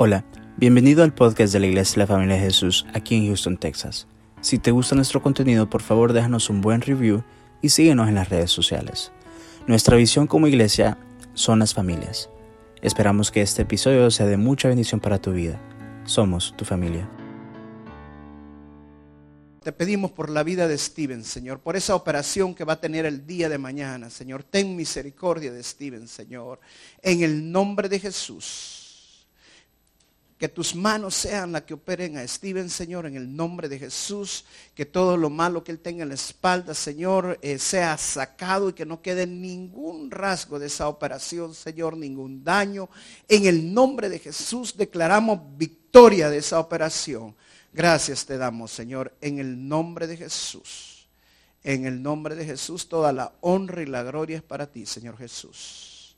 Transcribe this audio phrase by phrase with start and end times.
[0.00, 0.24] Hola,
[0.56, 4.06] bienvenido al podcast de la Iglesia de la Familia de Jesús aquí en Houston, Texas.
[4.40, 7.24] Si te gusta nuestro contenido, por favor déjanos un buen review
[7.62, 9.10] y síguenos en las redes sociales.
[9.66, 10.98] Nuestra visión como iglesia
[11.34, 12.30] son las familias.
[12.80, 15.60] Esperamos que este episodio sea de mucha bendición para tu vida.
[16.04, 17.10] Somos tu familia.
[19.64, 23.04] Te pedimos por la vida de Steven, Señor, por esa operación que va a tener
[23.04, 24.44] el día de mañana, Señor.
[24.44, 26.60] Ten misericordia de Steven, Señor,
[27.02, 28.77] en el nombre de Jesús.
[30.38, 34.44] Que tus manos sean las que operen a Steven, Señor, en el nombre de Jesús.
[34.74, 38.72] Que todo lo malo que él tenga en la espalda, Señor, eh, sea sacado y
[38.72, 42.88] que no quede ningún rasgo de esa operación, Señor, ningún daño.
[43.28, 47.34] En el nombre de Jesús declaramos victoria de esa operación.
[47.72, 51.08] Gracias te damos, Señor, en el nombre de Jesús.
[51.64, 55.18] En el nombre de Jesús, toda la honra y la gloria es para ti, Señor
[55.18, 56.16] Jesús.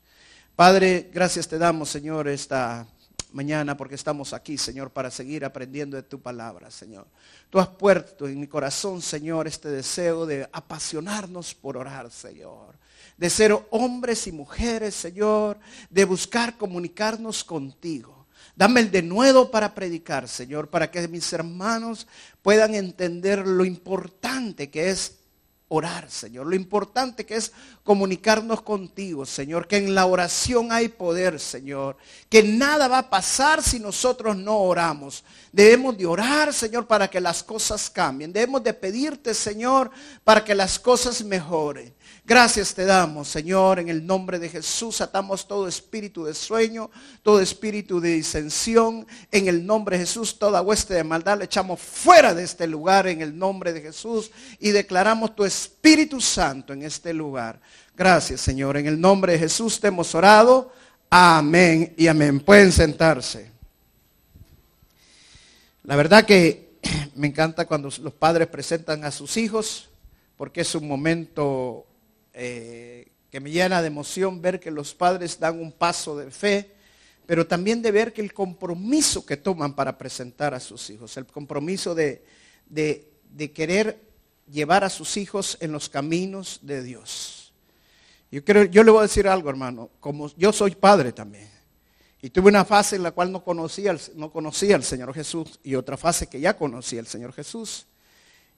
[0.54, 2.86] Padre, gracias te damos, Señor, esta
[3.32, 7.06] mañana porque estamos aquí, Señor, para seguir aprendiendo de tu palabra, Señor.
[7.48, 12.74] Tú has puesto en mi corazón, Señor, este deseo de apasionarnos por orar, Señor.
[13.16, 15.58] De ser hombres y mujeres, Señor,
[15.90, 18.26] de buscar comunicarnos contigo.
[18.56, 22.06] Dame el denuedo para predicar, Señor, para que mis hermanos
[22.42, 25.19] puedan entender lo importante que es
[25.72, 26.46] orar, Señor.
[26.46, 27.52] Lo importante que es
[27.84, 29.68] comunicarnos contigo, Señor.
[29.68, 31.96] Que en la oración hay poder, Señor.
[32.28, 35.24] Que nada va a pasar si nosotros no oramos.
[35.52, 38.32] Debemos de orar, Señor, para que las cosas cambien.
[38.32, 39.90] Debemos de pedirte, Señor,
[40.24, 41.94] para que las cosas mejoren.
[42.24, 45.00] Gracias te damos, Señor, en el nombre de Jesús.
[45.00, 46.90] Atamos todo espíritu de sueño,
[47.22, 49.06] todo espíritu de disensión.
[49.32, 53.06] En el nombre de Jesús, toda hueste de maldad le echamos fuera de este lugar
[53.06, 57.60] en el nombre de Jesús y declaramos tu Espíritu Santo en este lugar.
[57.96, 58.76] Gracias, Señor.
[58.76, 60.72] En el nombre de Jesús te hemos orado.
[61.08, 62.40] Amén y amén.
[62.40, 63.50] Pueden sentarse.
[65.84, 66.78] La verdad que
[67.16, 69.88] me encanta cuando los padres presentan a sus hijos
[70.36, 71.84] porque es un momento
[72.42, 76.70] eh, que me llena de emoción ver que los padres dan un paso de fe,
[77.26, 81.26] pero también de ver que el compromiso que toman para presentar a sus hijos, el
[81.26, 82.24] compromiso de,
[82.66, 84.00] de, querer
[84.50, 87.52] llevar a sus hijos en los caminos de Dios.
[88.32, 91.50] Yo, creo, yo le voy a decir algo, hermano, como yo soy padre también.
[92.22, 95.74] Y tuve una fase en la cual no conocía, no conocía al Señor Jesús y
[95.74, 97.86] otra fase que ya conocía al Señor Jesús.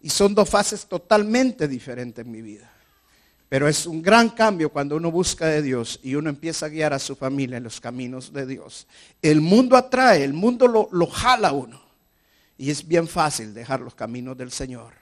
[0.01, 2.72] Y son dos fases totalmente diferentes en mi vida.
[3.53, 6.95] Pero es un gran cambio cuando uno busca de Dios y uno empieza a guiar
[6.95, 8.87] a su familia en los caminos de Dios.
[9.21, 11.79] El mundo atrae, el mundo lo, lo jala uno.
[12.57, 14.95] Y es bien fácil dejar los caminos del Señor.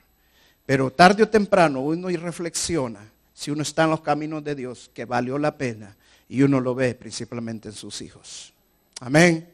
[0.66, 2.98] Pero tarde o temprano uno reflexiona
[3.32, 5.96] si uno está en los caminos de Dios, que valió la pena.
[6.28, 8.52] Y uno lo ve principalmente en sus hijos.
[8.98, 9.48] Amén.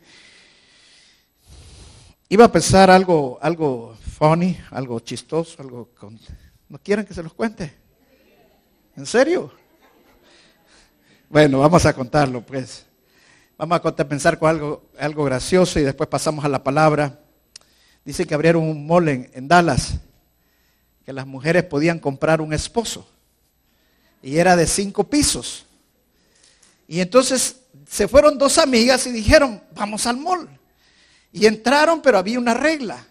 [2.30, 5.90] Iba a pensar algo, algo funny, algo chistoso, algo...
[6.00, 6.18] Con...
[6.70, 7.84] ¿No quieren que se los cuente?
[8.96, 9.52] ¿En serio?
[11.28, 12.86] Bueno, vamos a contarlo, pues.
[13.58, 17.20] Vamos a pensar con algo, algo gracioso y después pasamos a la palabra.
[18.06, 19.96] Dice que abrieron un mole en, Dallas,
[21.04, 23.06] que las mujeres podían comprar un esposo.
[24.22, 25.66] Y era de cinco pisos.
[26.88, 30.48] Y entonces se fueron dos amigas y dijeron, vamos al mall.
[31.32, 33.06] Y entraron, pero había una regla.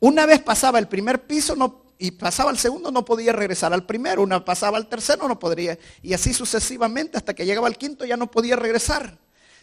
[0.00, 3.84] Una vez pasaba el primer piso, no, y pasaba al segundo no podía regresar al
[3.84, 8.04] primero, una pasaba al tercero no podría, y así sucesivamente hasta que llegaba al quinto
[8.04, 9.18] ya no podía regresar.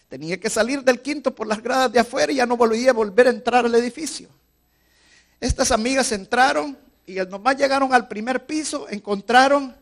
[0.10, 2.94] Tenía que salir del quinto por las gradas de afuera y ya no volvía a
[2.94, 4.30] volver a entrar al edificio.
[5.40, 9.76] Estas amigas entraron y nomás llegaron al primer piso, encontraron,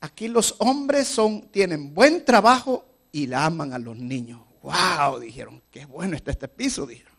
[0.00, 4.40] aquí los hombres son, tienen buen trabajo y la aman a los niños.
[4.62, 5.20] ¡Wow!
[5.20, 7.12] Dijeron, qué bueno está este piso, dijeron.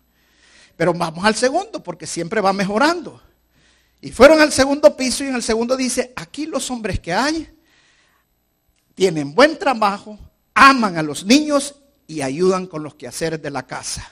[0.78, 3.22] Pero vamos al segundo porque siempre va mejorando.
[4.02, 7.50] Y fueron al segundo piso y en el segundo dice, aquí los hombres que hay
[8.96, 10.18] tienen buen trabajo,
[10.54, 11.76] aman a los niños
[12.08, 14.10] y ayudan con los quehaceres de la casa.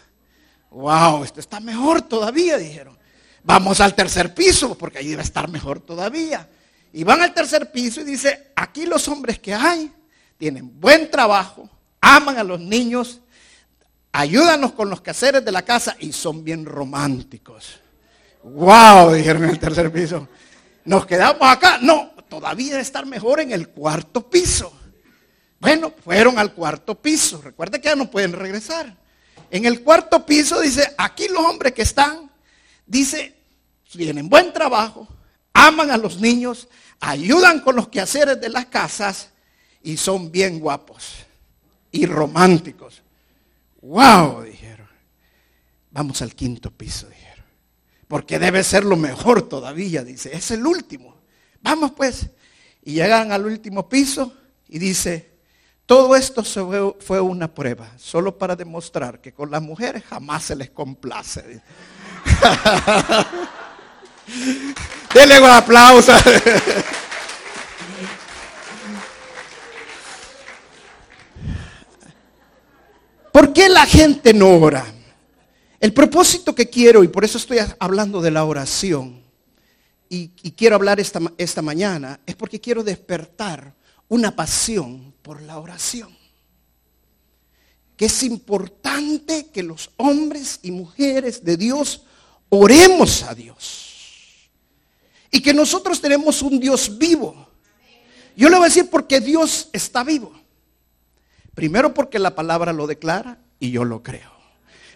[0.69, 2.97] Wow, esto está mejor todavía, dijeron.
[3.43, 6.49] Vamos al tercer piso, porque ahí debe estar mejor todavía.
[6.91, 9.91] Y van al tercer piso y dice, aquí los hombres que hay
[10.37, 11.69] tienen buen trabajo,
[12.01, 13.21] aman a los niños,
[14.11, 17.79] ayúdanos con los quehaceres de la casa y son bien románticos.
[18.43, 20.27] Wow, dijeron en el tercer piso.
[20.85, 21.79] Nos quedamos acá.
[21.81, 24.71] No, todavía estar mejor en el cuarto piso.
[25.59, 27.41] Bueno, fueron al cuarto piso.
[27.41, 28.95] Recuerda que ya no pueden regresar.
[29.49, 32.29] En el cuarto piso dice, aquí los hombres que están,
[32.85, 33.33] dice,
[33.89, 35.07] tienen buen trabajo,
[35.53, 36.67] aman a los niños,
[36.99, 39.29] ayudan con los quehaceres de las casas
[39.81, 41.13] y son bien guapos
[41.91, 43.01] y románticos.
[43.81, 44.87] Wow, dijeron.
[45.91, 47.07] Vamos al quinto piso.
[48.07, 50.35] Porque debe ser lo mejor todavía, dice.
[50.35, 51.17] Es el último.
[51.61, 52.27] Vamos pues.
[52.83, 54.33] Y llegan al último piso
[54.69, 55.29] y dice,
[55.85, 56.43] todo esto
[56.99, 61.61] fue una prueba, solo para demostrar que con las mujeres jamás se les complace.
[65.13, 66.13] Denle un aplauso.
[73.31, 74.85] ¿Por qué la gente no ora?
[75.79, 79.21] El propósito que quiero, y por eso estoy hablando de la oración,
[80.09, 83.73] y, quiero hablar esta, esta mañana, es porque quiero despertar
[84.07, 86.15] una pasión por la oración.
[87.95, 92.03] Que es importante que los hombres y mujeres de Dios
[92.49, 94.49] oremos a Dios.
[95.29, 97.49] Y que nosotros tenemos un Dios vivo.
[98.35, 100.31] Yo le voy a decir porque Dios está vivo.
[101.53, 104.36] Primero porque la palabra lo declara y yo lo creo.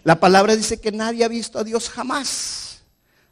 [0.04, 2.82] La palabra dice que nadie ha visto a Dios jamás.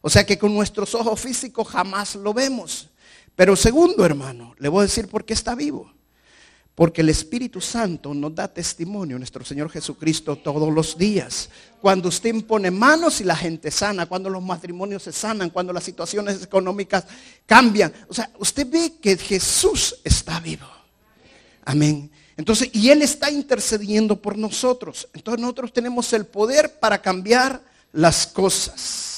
[0.01, 2.89] O sea que con nuestros ojos físicos jamás lo vemos.
[3.36, 5.92] Pero segundo, hermano, le voy a decir por qué está vivo.
[6.75, 11.50] Porque el Espíritu Santo nos da testimonio, nuestro Señor Jesucristo, todos los días.
[11.81, 15.83] Cuando usted impone manos y la gente sana, cuando los matrimonios se sanan, cuando las
[15.83, 17.06] situaciones económicas
[17.45, 17.92] cambian.
[18.07, 20.68] O sea, usted ve que Jesús está vivo.
[21.66, 22.10] Amén.
[22.39, 25.09] Entonces, y Él está intercediendo por nosotros.
[25.13, 29.09] Entonces nosotros tenemos el poder para cambiar las cosas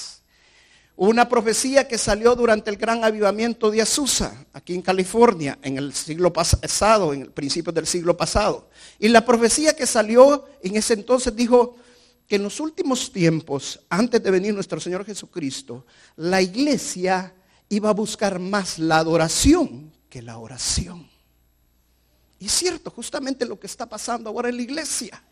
[0.96, 5.92] una profecía que salió durante el gran avivamiento de Azusa, aquí en California, en el
[5.94, 8.68] siglo pasado, en el principio del siglo pasado.
[8.98, 11.76] Y la profecía que salió en ese entonces dijo
[12.28, 15.86] que en los últimos tiempos, antes de venir nuestro Señor Jesucristo,
[16.16, 17.34] la iglesia
[17.68, 21.11] iba a buscar más la adoración que la oración.
[22.42, 25.22] Y es cierto, justamente lo que está pasando ahora en la iglesia.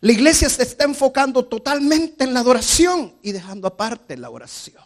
[0.00, 4.82] La iglesia se está enfocando totalmente en la adoración y dejando aparte la oración.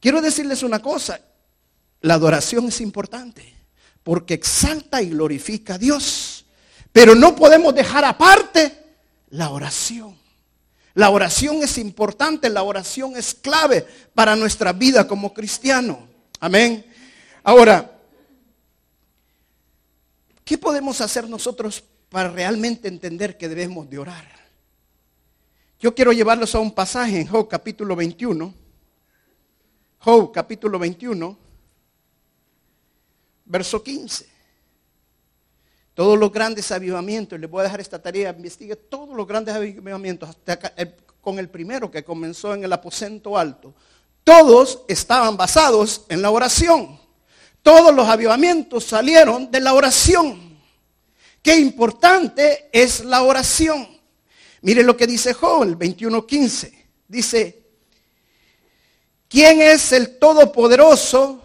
[0.00, 1.20] Quiero decirles una cosa,
[2.00, 3.54] la adoración es importante
[4.02, 6.46] porque exalta y glorifica a Dios,
[6.92, 8.72] pero no podemos dejar aparte
[9.28, 10.16] la oración.
[10.94, 16.08] La oración es importante, la oración es clave para nuestra vida como cristiano.
[16.40, 16.86] Amén.
[17.44, 17.97] Ahora,
[20.48, 24.24] ¿qué podemos hacer nosotros para realmente entender que debemos de orar.
[25.78, 28.54] Yo quiero llevarlos a un pasaje en Job capítulo 21.
[29.98, 31.36] Job capítulo 21,
[33.44, 34.26] verso 15.
[35.92, 40.30] Todos los grandes avivamientos, les voy a dejar esta tarea, investigue todos los grandes avivamientos,
[40.30, 40.58] hasta
[41.20, 43.74] con el primero que comenzó en el aposento alto.
[44.24, 46.98] Todos estaban basados en la oración.
[47.62, 50.58] Todos los avivamientos salieron de la oración.
[51.42, 53.88] Qué importante es la oración.
[54.62, 56.72] Mire lo que dice Job, el 21.15.
[57.06, 57.62] Dice,
[59.28, 61.42] ¿quién es el Todopoderoso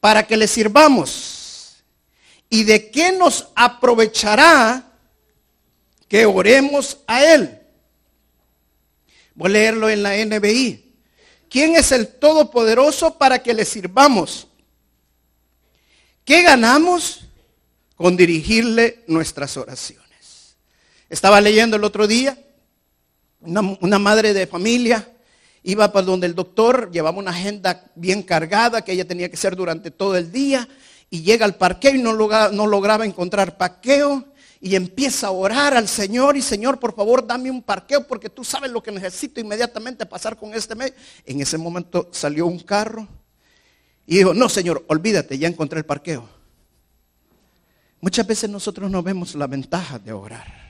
[0.00, 1.82] para que le sirvamos?
[2.48, 4.92] ¿Y de qué nos aprovechará
[6.08, 7.60] que oremos a Él?
[9.34, 10.94] Voy a leerlo en la NBI.
[11.48, 14.48] ¿Quién es el Todopoderoso para que le sirvamos?
[16.26, 17.26] ¿Qué ganamos?
[17.96, 20.56] con dirigirle nuestras oraciones.
[21.08, 22.38] Estaba leyendo el otro día,
[23.40, 25.12] una, madre de familia
[25.62, 29.56] iba para donde el doctor, llevaba una agenda bien cargada que ella tenía que hacer
[29.56, 30.68] durante todo el día
[31.10, 34.24] y llega al parqueo y no, no lograba encontrar parqueo
[34.60, 38.44] y empieza a orar al Señor y Señor, por favor, dame un parqueo porque tú
[38.44, 40.92] sabes lo que necesito inmediatamente pasar con este mes.
[41.24, 43.08] En ese momento salió un carro
[44.06, 46.28] y dijo, no, Señor, olvídate, ya encontré el parqueo.
[48.00, 50.66] Muchas veces nosotros no vemos la ventaja de orar.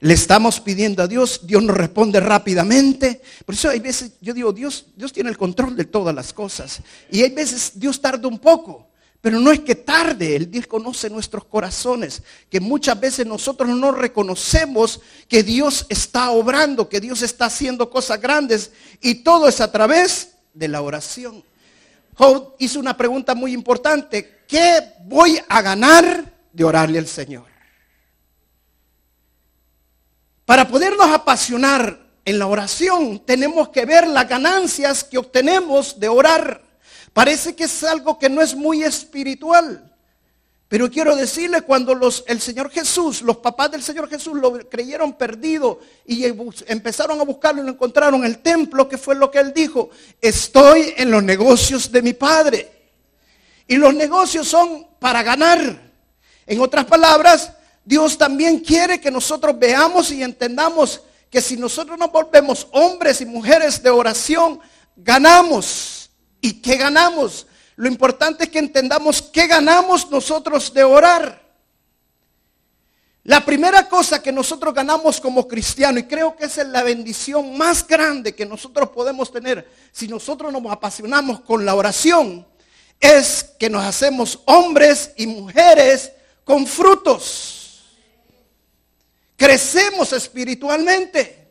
[0.00, 3.20] Le estamos pidiendo a Dios, Dios nos responde rápidamente.
[3.44, 6.80] Por eso hay veces, yo digo, Dios, Dios tiene el control de todas las cosas.
[7.10, 8.88] Y hay veces Dios tarda un poco.
[9.20, 13.90] Pero no es que tarde, Él Dios conoce nuestros corazones, que muchas veces nosotros no
[13.90, 19.72] reconocemos que Dios está obrando, que Dios está haciendo cosas grandes y todo es a
[19.72, 21.42] través de la oración.
[22.18, 24.42] Job hizo una pregunta muy importante.
[24.48, 27.44] ¿Qué voy a ganar de orarle al Señor?
[30.44, 36.60] Para podernos apasionar en la oración, tenemos que ver las ganancias que obtenemos de orar.
[37.12, 39.87] Parece que es algo que no es muy espiritual.
[40.68, 45.14] Pero quiero decirle, cuando los, el Señor Jesús, los papás del Señor Jesús lo creyeron
[45.14, 46.26] perdido y
[46.66, 49.88] empezaron a buscarlo y lo encontraron en el templo, que fue lo que él dijo,
[50.20, 52.70] estoy en los negocios de mi Padre.
[53.66, 55.90] Y los negocios son para ganar.
[56.46, 62.12] En otras palabras, Dios también quiere que nosotros veamos y entendamos que si nosotros nos
[62.12, 64.60] volvemos hombres y mujeres de oración,
[64.96, 66.10] ganamos.
[66.42, 67.46] ¿Y qué ganamos?
[67.78, 71.40] Lo importante es que entendamos qué ganamos nosotros de orar.
[73.22, 77.56] La primera cosa que nosotros ganamos como cristianos, y creo que esa es la bendición
[77.56, 82.44] más grande que nosotros podemos tener si nosotros nos apasionamos con la oración,
[82.98, 86.10] es que nos hacemos hombres y mujeres
[86.42, 87.84] con frutos.
[89.36, 91.46] Crecemos espiritualmente.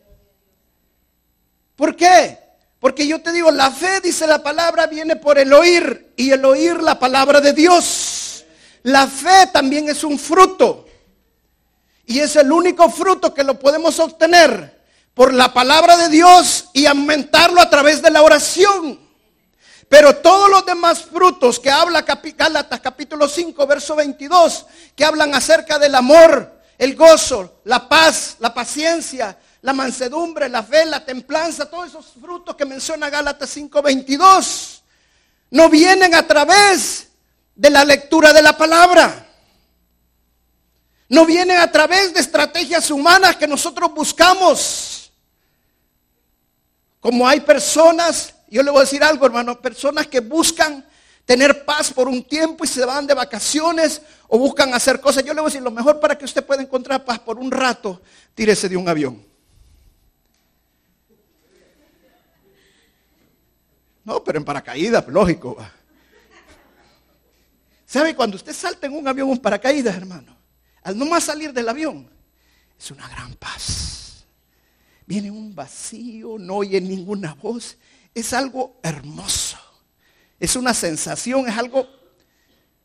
[1.77, 2.47] ¿Por qué?
[2.79, 6.46] Porque yo te digo, la fe, dice la palabra, viene por el oír y el
[6.46, 8.46] oír la palabra de Dios.
[8.84, 10.86] La fe también es un fruto.
[12.05, 14.77] Y es el único fruto que lo podemos obtener
[15.13, 19.00] por la palabra de Dios y aumentarlo a través de la oración.
[19.89, 24.65] Pero todos los demás frutos que habla Gálatas capítulo 5, verso 22,
[24.96, 30.86] que hablan acerca del amor, el gozo, la paz, la paciencia, la mansedumbre, la fe,
[30.86, 34.84] la templanza, todos esos frutos que menciona Gálatas 5, 22,
[35.51, 37.07] no vienen a través
[37.55, 39.25] de la lectura de la palabra.
[41.10, 45.12] No vienen a través de estrategias humanas que nosotros buscamos.
[47.00, 50.86] Como hay personas, yo le voy a decir algo hermano, personas que buscan
[51.27, 55.25] tener paz por un tiempo y se van de vacaciones o buscan hacer cosas.
[55.25, 57.51] Yo le voy a decir, lo mejor para que usted pueda encontrar paz por un
[57.51, 58.01] rato,
[58.34, 59.22] tírese de un avión.
[64.05, 65.57] No, pero en paracaídas, lógico.
[67.86, 70.38] ¿Sabe cuando usted salta en un avión un paracaídas, hermano?
[70.84, 72.10] al no más salir del avión,
[72.79, 74.25] es una gran paz.
[75.05, 77.75] Viene un vacío, no oye ninguna voz.
[78.13, 79.57] Es algo hermoso.
[80.39, 81.88] Es una sensación, es algo...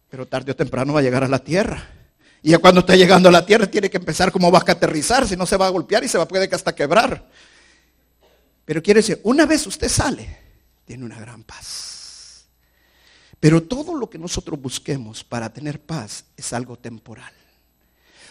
[0.09, 1.89] Pero tarde o temprano va a llegar a la tierra.
[2.43, 5.27] Y ya cuando está llegando a la tierra tiene que empezar como va a aterrizar,
[5.27, 7.29] si no se va a golpear y se va a puede hasta quebrar.
[8.65, 10.39] Pero quiere decir, una vez usted sale,
[10.85, 12.47] tiene una gran paz.
[13.39, 17.33] Pero todo lo que nosotros busquemos para tener paz es algo temporal.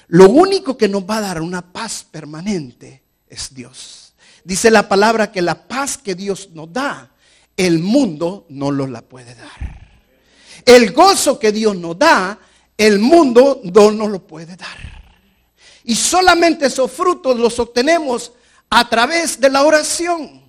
[0.07, 4.13] Lo único que nos va a dar una paz permanente es Dios.
[4.43, 7.10] Dice la palabra que la paz que Dios nos da,
[7.57, 9.81] el mundo no nos la puede dar.
[10.65, 12.39] El gozo que Dios nos da,
[12.77, 15.01] el mundo no nos lo puede dar.
[15.83, 18.31] Y solamente esos frutos los obtenemos
[18.69, 20.41] a través de la oración.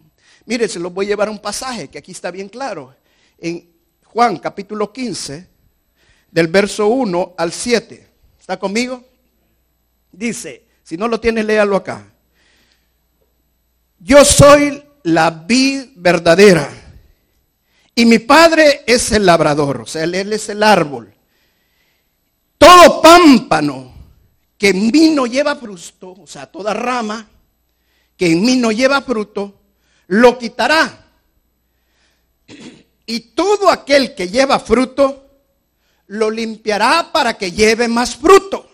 [0.45, 2.95] Mire, se los voy a llevar un pasaje que aquí está bien claro.
[3.39, 3.71] En
[4.05, 5.49] Juan capítulo 15,
[6.31, 8.09] del verso 1 al 7.
[8.39, 9.05] ¿Está conmigo?
[10.11, 12.07] Dice, si no lo tienes, léalo acá.
[13.99, 16.82] Yo soy la vid verdadera
[18.03, 21.15] y mi padre es el labrador, o sea, él, es el árbol.
[22.59, 23.95] Todo pámpano
[24.59, 27.29] que en mí no lleva fruto, o sea, toda rama
[28.17, 29.55] que en mí no lleva fruto,
[30.09, 31.13] lo quitará.
[33.07, 35.31] Y todo aquel que lleva fruto,
[36.09, 38.69] lo limpiará para que lleve más fruto.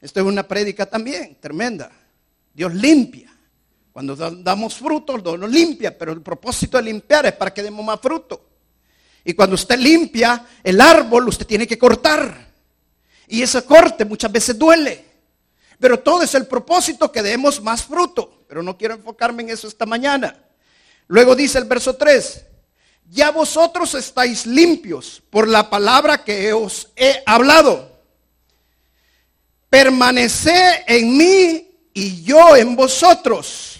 [0.00, 1.92] Esto es una prédica también, tremenda.
[2.54, 3.31] Dios limpia.
[3.92, 7.84] Cuando damos frutos, Dios nos limpia, pero el propósito de limpiar es para que demos
[7.84, 8.42] más fruto.
[9.24, 12.52] Y cuando usted limpia el árbol, usted tiene que cortar.
[13.28, 15.04] Y ese corte muchas veces duele.
[15.78, 18.44] Pero todo es el propósito que demos más fruto.
[18.48, 20.36] Pero no quiero enfocarme en eso esta mañana.
[21.08, 22.44] Luego dice el verso 3,
[23.10, 27.90] ya vosotros estáis limpios por la palabra que os he hablado.
[29.68, 33.71] Permanecer en mí y yo en vosotros.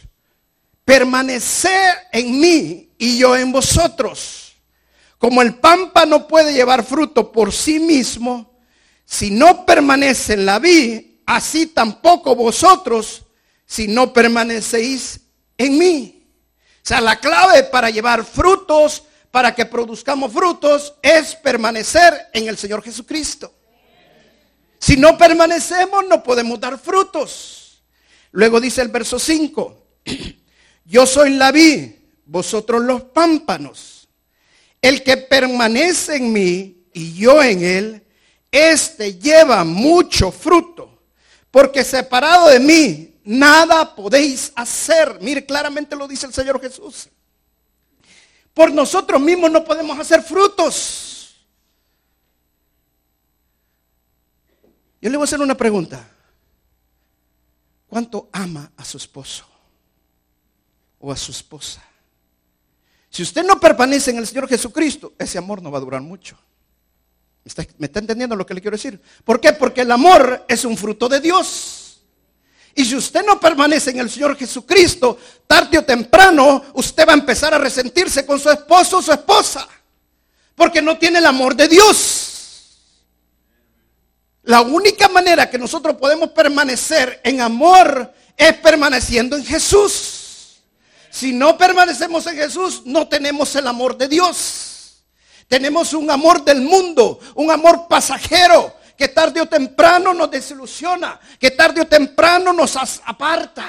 [0.92, 4.52] Permanecer en mí y yo en vosotros.
[5.16, 8.58] Como el pampa no puede llevar fruto por sí mismo,
[9.06, 13.22] si no permanece en la vid, así tampoco vosotros,
[13.64, 15.18] si no permanecéis
[15.56, 16.28] en mí.
[16.76, 22.58] O sea, la clave para llevar frutos, para que produzcamos frutos, es permanecer en el
[22.58, 23.50] Señor Jesucristo.
[24.78, 27.82] Si no permanecemos, no podemos dar frutos.
[28.32, 29.86] Luego dice el verso 5,
[30.84, 31.92] yo soy la vid,
[32.26, 34.08] vosotros los pámpanos.
[34.80, 38.06] El que permanece en mí y yo en él,
[38.50, 41.02] este lleva mucho fruto,
[41.50, 45.18] porque separado de mí, nada podéis hacer.
[45.20, 47.08] Mire, claramente lo dice el Señor Jesús.
[48.52, 51.46] Por nosotros mismos no podemos hacer frutos.
[55.00, 56.08] Yo le voy a hacer una pregunta.
[57.88, 59.51] ¿Cuánto ama a su esposo
[61.02, 61.82] o a su esposa?
[63.10, 66.38] Si usted no permanece en el Señor Jesucristo, ese amor no va a durar mucho.
[67.76, 68.98] ¿Me está, entendiendo lo que le quiero decir?
[69.22, 69.52] ¿Por qué?
[69.52, 72.00] Porque el amor es un fruto de Dios.
[72.74, 77.16] Y si usted no permanece en el Señor Jesucristo, tarde o temprano usted va a
[77.16, 79.68] empezar a resentirse con su esposo o su esposa.
[80.54, 82.32] Porque no tiene el amor de Dios.
[84.44, 90.21] La única manera que nosotros podemos permanecer en amor es permaneciendo en Jesús.
[91.12, 95.04] Si no permanecemos en Jesús, no tenemos el amor de Dios.
[95.46, 101.50] Tenemos un amor del mundo, un amor pasajero, que tarde o temprano nos desilusiona, que
[101.50, 103.66] tarde o temprano nos aparta.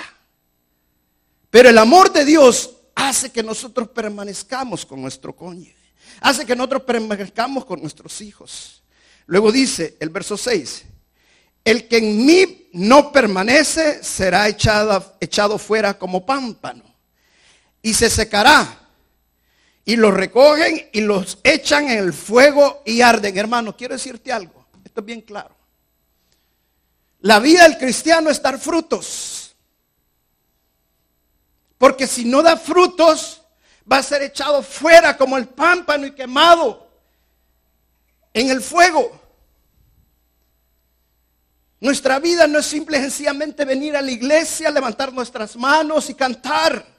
[1.49, 5.75] Pero el amor de Dios hace que nosotros permanezcamos con nuestro cónyuge,
[6.21, 8.83] hace que nosotros permanezcamos con nuestros hijos.
[9.25, 10.85] Luego dice el verso 6,
[11.65, 16.92] el que en mí no permanece será echado, echado fuera como pámpano
[17.83, 18.79] y se secará.
[19.85, 23.37] Y los recogen y los echan en el fuego y arden.
[23.37, 24.65] Hermano, quiero decirte algo.
[24.83, 25.55] Esto es bien claro.
[27.19, 29.55] La vida del cristiano es dar frutos.
[31.77, 33.41] Porque si no da frutos,
[33.91, 36.89] va a ser echado fuera como el pámpano y quemado
[38.33, 39.19] en el fuego.
[41.81, 46.92] Nuestra vida no es simple sencillamente venir a la iglesia, levantar nuestras manos y cantar.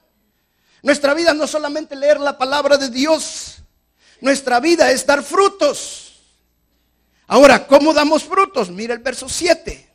[0.84, 3.54] Nuestra vida no solamente leer la palabra de Dios.
[4.20, 6.12] Nuestra vida es dar frutos.
[7.26, 8.68] Ahora, ¿cómo damos frutos?
[8.68, 9.88] Mira el verso 7.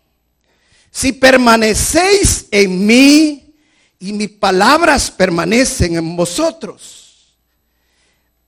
[0.89, 3.53] Si permanecéis en mí
[3.99, 7.35] y mis palabras permanecen en vosotros,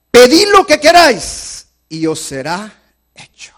[0.10, 2.74] pedid lo que queráis y os será
[3.14, 3.54] hecho.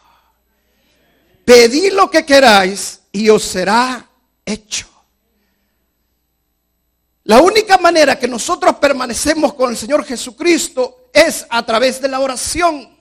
[1.46, 4.10] Pedid lo que queráis y os será
[4.46, 4.93] hecho.
[7.26, 12.20] La única manera que nosotros permanecemos con el Señor Jesucristo es a través de la
[12.20, 12.98] oración.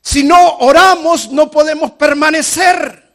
[0.00, 3.06] Si no oramos, no podemos permanecer.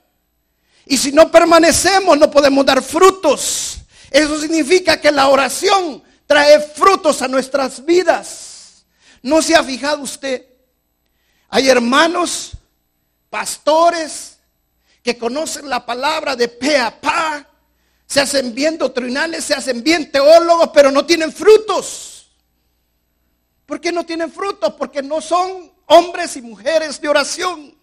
[0.86, 3.80] Y si no permanecemos, no podemos dar frutos.
[4.12, 8.86] Eso significa que la oración trae frutos a nuestras vidas.
[9.24, 10.46] ¿No se ha fijado usted?
[11.50, 12.52] Hay hermanos,
[13.30, 14.38] pastores,
[15.02, 17.48] que conocen la palabra de pe a pa,
[18.14, 22.30] se hacen bien doctrinales, se hacen bien teólogos, pero no tienen frutos.
[23.66, 24.76] ¿Por qué no tienen frutos?
[24.76, 27.76] Porque no son hombres y mujeres de oración.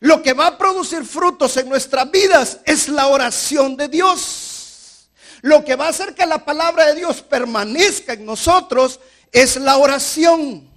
[0.00, 5.08] Lo que va a producir frutos en nuestras vidas es la oración de Dios.
[5.40, 9.00] Lo que va a hacer que la palabra de Dios permanezca en nosotros
[9.32, 10.68] es la oración.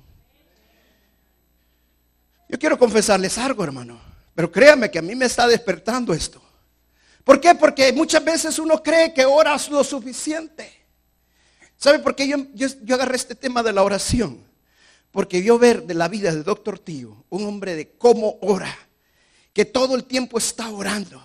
[2.47, 3.99] Yo quiero confesarles algo, hermano.
[4.35, 6.41] Pero créame que a mí me está despertando esto.
[7.29, 7.53] ¿Por qué?
[7.53, 10.67] Porque muchas veces uno cree que oras lo suficiente.
[11.77, 14.43] ¿Sabe por qué yo, yo, agarré este tema de la oración?
[15.11, 18.75] Porque yo ver de la vida del doctor Tío, un hombre de cómo ora,
[19.53, 21.23] que todo el tiempo está orando,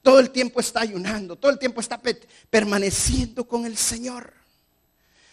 [0.00, 2.00] todo el tiempo está ayunando, todo el tiempo está
[2.48, 4.32] permaneciendo con el Señor.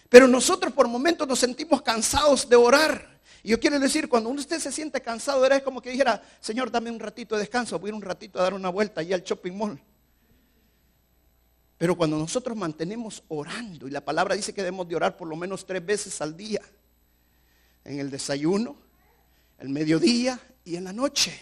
[0.09, 3.21] Pero nosotros por momentos nos sentimos cansados de orar.
[3.41, 6.91] Y yo quiero decir, cuando usted se siente cansado, era como que dijera, Señor, dame
[6.91, 9.23] un ratito de descanso, voy a ir un ratito a dar una vuelta allá al
[9.23, 9.81] shopping mall.
[11.79, 15.37] Pero cuando nosotros mantenemos orando, y la palabra dice que debemos de orar por lo
[15.37, 16.61] menos tres veces al día,
[17.85, 18.75] en el desayuno,
[19.59, 21.39] el mediodía y en la noche,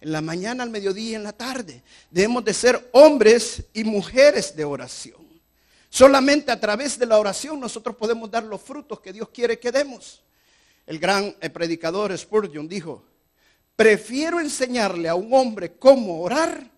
[0.00, 4.54] en la mañana, al mediodía y en la tarde, debemos de ser hombres y mujeres
[4.54, 5.24] de oración.
[5.90, 9.72] Solamente a través de la oración nosotros podemos dar los frutos que Dios quiere que
[9.72, 10.22] demos.
[10.86, 13.04] El gran eh, predicador Spurgeon dijo,
[13.74, 16.70] prefiero enseñarle a un hombre cómo orar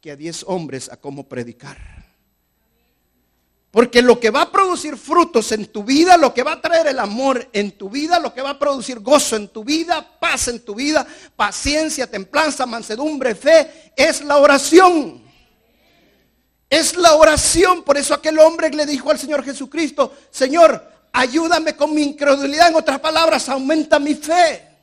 [0.00, 2.03] que a diez hombres a cómo predicar.
[3.74, 6.86] Porque lo que va a producir frutos en tu vida, lo que va a traer
[6.86, 10.46] el amor en tu vida, lo que va a producir gozo en tu vida, paz
[10.46, 15.20] en tu vida, paciencia, templanza, mansedumbre, fe, es la oración.
[16.70, 17.82] Es la oración.
[17.82, 20.80] Por eso aquel hombre le dijo al Señor Jesucristo, Señor,
[21.12, 22.68] ayúdame con mi incredulidad.
[22.68, 24.73] En otras palabras, aumenta mi fe.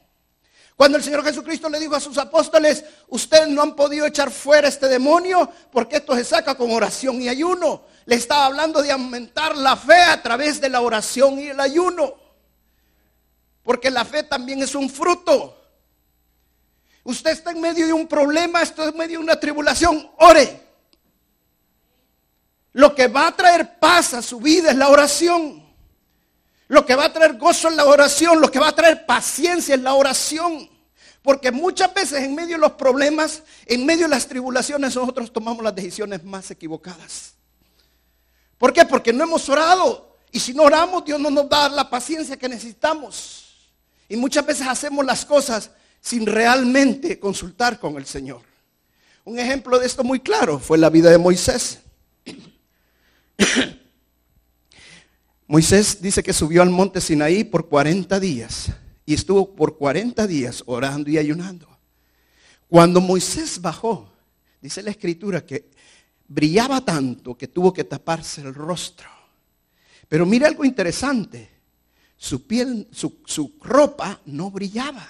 [0.76, 4.68] Cuando el Señor Jesucristo le dijo a sus apóstoles, ustedes no han podido echar fuera
[4.68, 7.84] este demonio porque esto se saca con oración y ayuno.
[8.06, 12.16] Le estaba hablando de aumentar la fe a través de la oración y el ayuno.
[13.64, 15.58] Porque la fe también es un fruto.
[17.04, 20.62] Usted está en medio de un problema, está en medio de una tribulación, ore.
[22.74, 25.61] Lo que va a traer paz a su vida es la oración.
[26.72, 29.76] Lo que va a traer gozo en la oración, lo que va a traer paciencia
[29.76, 30.70] en la oración.
[31.22, 35.66] Porque muchas veces en medio de los problemas, en medio de las tribulaciones, nosotros tomamos
[35.66, 37.34] las decisiones más equivocadas.
[38.58, 38.86] ¿Por qué?
[38.86, 40.16] Porque no hemos orado.
[40.32, 43.68] Y si no oramos, Dios no nos va a dar la paciencia que necesitamos.
[44.08, 48.44] Y muchas veces hacemos las cosas sin realmente consultar con el Señor.
[49.26, 51.82] Un ejemplo de esto muy claro fue la vida de Moisés.
[55.52, 58.72] Moisés dice que subió al monte Sinaí por 40 días
[59.06, 61.68] y estuvo por 40 días orando y ayunando.
[62.70, 64.10] Cuando Moisés bajó,
[64.62, 65.70] dice la escritura que
[66.26, 69.10] brillaba tanto que tuvo que taparse el rostro.
[70.08, 71.50] Pero mire algo interesante,
[72.16, 75.06] su piel, su, su ropa no brillaba.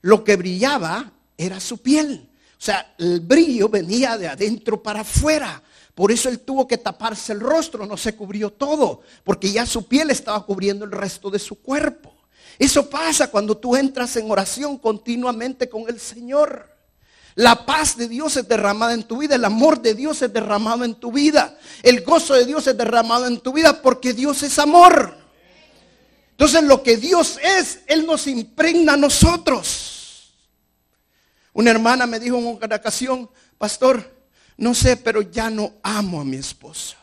[0.00, 2.28] Lo que brillaba era su piel.
[2.34, 5.62] O sea, el brillo venía de adentro para afuera.
[5.98, 9.88] Por eso él tuvo que taparse el rostro, no se cubrió todo, porque ya su
[9.88, 12.14] piel estaba cubriendo el resto de su cuerpo.
[12.56, 16.70] Eso pasa cuando tú entras en oración continuamente con el Señor.
[17.34, 20.84] La paz de Dios es derramada en tu vida, el amor de Dios es derramado
[20.84, 24.56] en tu vida, el gozo de Dios es derramado en tu vida porque Dios es
[24.60, 25.16] amor.
[26.30, 30.32] Entonces lo que Dios es, Él nos impregna a nosotros.
[31.54, 34.17] Una hermana me dijo en una ocasión, pastor,
[34.58, 36.96] no sé, pero ya no amo a mi esposo.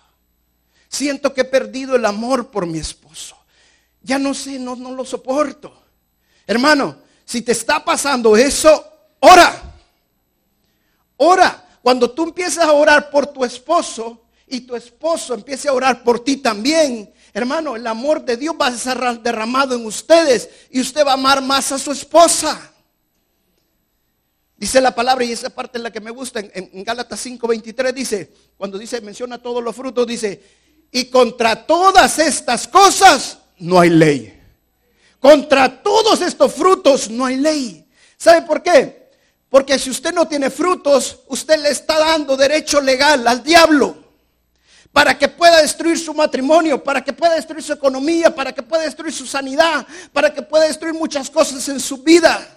[0.89, 3.35] Siento que he perdido el amor por mi esposo.
[4.01, 5.73] Ya no sé, no, no lo soporto.
[6.45, 8.85] Hermano, si te está pasando eso,
[9.19, 9.73] ora.
[11.17, 11.61] Ora.
[11.81, 16.23] Cuando tú empiezas a orar por tu esposo y tu esposo empiece a orar por
[16.23, 21.05] ti también, hermano, el amor de Dios va a ser derramado en ustedes y usted
[21.05, 22.73] va a amar más a su esposa.
[24.57, 27.93] Dice la palabra, y esa parte es la que me gusta, en, en Gálatas 5:23
[27.93, 30.41] dice, cuando dice, menciona todos los frutos, dice,
[30.91, 34.41] y contra todas estas cosas no hay ley.
[35.19, 37.85] Contra todos estos frutos no hay ley.
[38.17, 39.09] ¿Sabe por qué?
[39.49, 44.05] Porque si usted no tiene frutos, usted le está dando derecho legal al diablo
[44.91, 48.83] para que pueda destruir su matrimonio, para que pueda destruir su economía, para que pueda
[48.83, 52.54] destruir su sanidad, para que pueda destruir muchas cosas en su vida.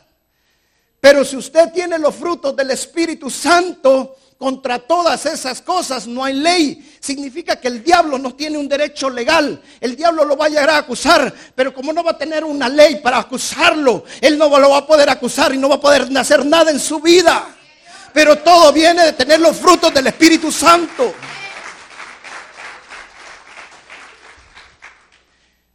[1.00, 6.34] Pero si usted tiene los frutos del Espíritu Santo, contra todas esas cosas no hay
[6.34, 6.96] ley.
[7.00, 9.61] Significa que el diablo no tiene un derecho legal.
[9.80, 12.68] El diablo lo va a llegar a acusar, pero como no va a tener una
[12.68, 16.08] ley para acusarlo, él no lo va a poder acusar y no va a poder
[16.16, 17.46] hacer nada en su vida.
[18.12, 21.12] Pero todo viene de tener los frutos del Espíritu Santo.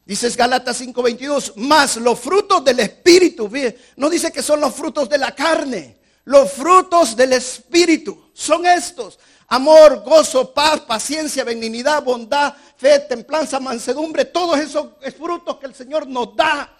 [0.05, 3.49] Dice Galatas 5:22, más los frutos del Espíritu.
[3.95, 5.97] No dice que son los frutos de la carne.
[6.25, 9.17] Los frutos del Espíritu son estos.
[9.47, 14.25] Amor, gozo, paz, paciencia, benignidad, bondad, fe, templanza, mansedumbre.
[14.25, 14.87] Todos esos
[15.17, 16.75] frutos que el Señor nos da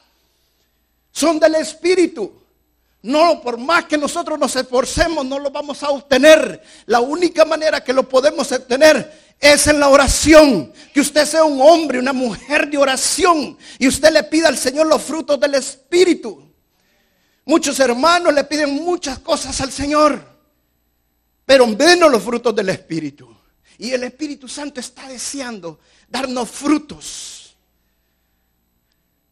[1.11, 2.41] son del Espíritu.
[3.03, 6.61] No, por más que nosotros nos esforcemos, no lo vamos a obtener.
[6.85, 10.71] La única manera que lo podemos obtener es en la oración.
[10.93, 13.57] Que usted sea un hombre, una mujer de oración.
[13.77, 16.49] Y usted le pida al Señor los frutos del Espíritu.
[17.45, 20.25] Muchos hermanos le piden muchas cosas al Señor.
[21.45, 23.35] Pero menos los frutos del Espíritu.
[23.77, 27.57] Y el Espíritu Santo está deseando darnos frutos.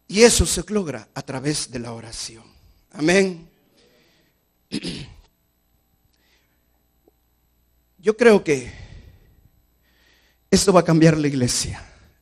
[0.09, 2.43] Y eso se logra a través de la oración.
[2.91, 3.49] Amén.
[7.97, 8.80] Yo creo que
[10.51, 11.81] esto va a cambiar la iglesia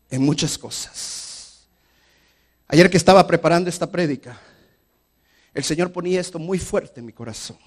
[0.10, 1.68] en muchas cosas.
[2.68, 4.40] Ayer que estaba preparando esta prédica,
[5.56, 7.58] el Señor ponía esto muy fuerte en mi corazón.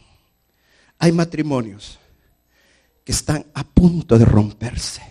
[0.99, 1.99] Hay matrimonios
[3.05, 5.03] que están a punto de romperse.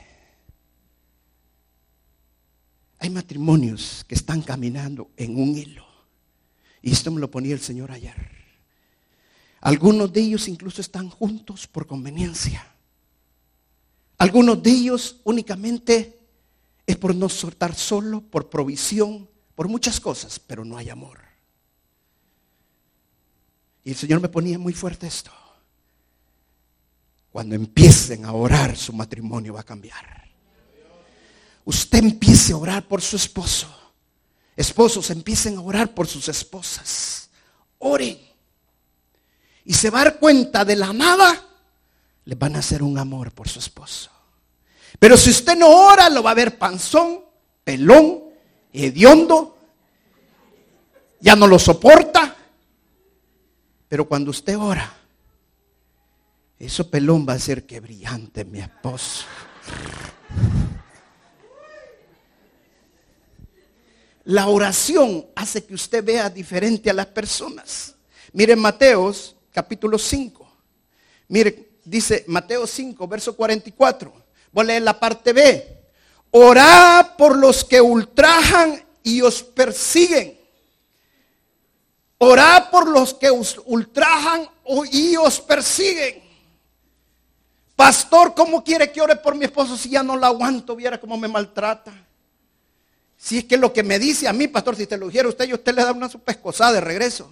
[2.99, 5.85] Hay matrimonios que están caminando en un hilo.
[6.81, 8.15] Y esto me lo ponía el Señor ayer.
[9.59, 12.70] Algunos de ellos incluso están juntos por conveniencia.
[14.21, 16.19] Algunos de ellos únicamente
[16.85, 21.17] es por no soltar solo, por provisión, por muchas cosas, pero no hay amor.
[23.83, 25.31] Y el Señor me ponía muy fuerte esto.
[27.31, 30.29] Cuando empiecen a orar, su matrimonio va a cambiar.
[31.65, 33.75] Usted empiece a orar por su esposo.
[34.55, 37.27] Esposos empiecen a orar por sus esposas.
[37.79, 38.19] Oren.
[39.65, 41.47] Y se va a dar cuenta de la nada
[42.31, 44.09] le van a hacer un amor por su esposo.
[44.97, 47.25] Pero si usted no ora, lo va a ver panzón,
[47.61, 48.23] pelón,
[48.71, 49.57] hediondo,
[51.19, 52.33] ya no lo soporta.
[53.89, 54.93] Pero cuando usted ora,
[56.57, 59.25] eso pelón va a ser que brillante mi esposo.
[64.23, 67.93] La oración hace que usted vea diferente a las personas.
[68.31, 70.49] Miren Mateos capítulo 5.
[71.27, 74.13] Mire, dice Mateo 5, verso 44.
[74.51, 75.77] Voy a leer la parte B.
[76.31, 80.39] Orad por los que ultrajan y os persiguen.
[82.17, 84.47] Orad por los que os ultrajan
[84.91, 86.21] y os persiguen.
[87.75, 90.75] Pastor, ¿cómo quiere que ore por mi esposo si ya no lo aguanto?
[90.75, 91.91] Viera cómo me maltrata.
[93.17, 95.47] Si es que lo que me dice a mí, pastor, si te lo dijera usted,
[95.47, 97.29] y usted le da una pescosada de regreso.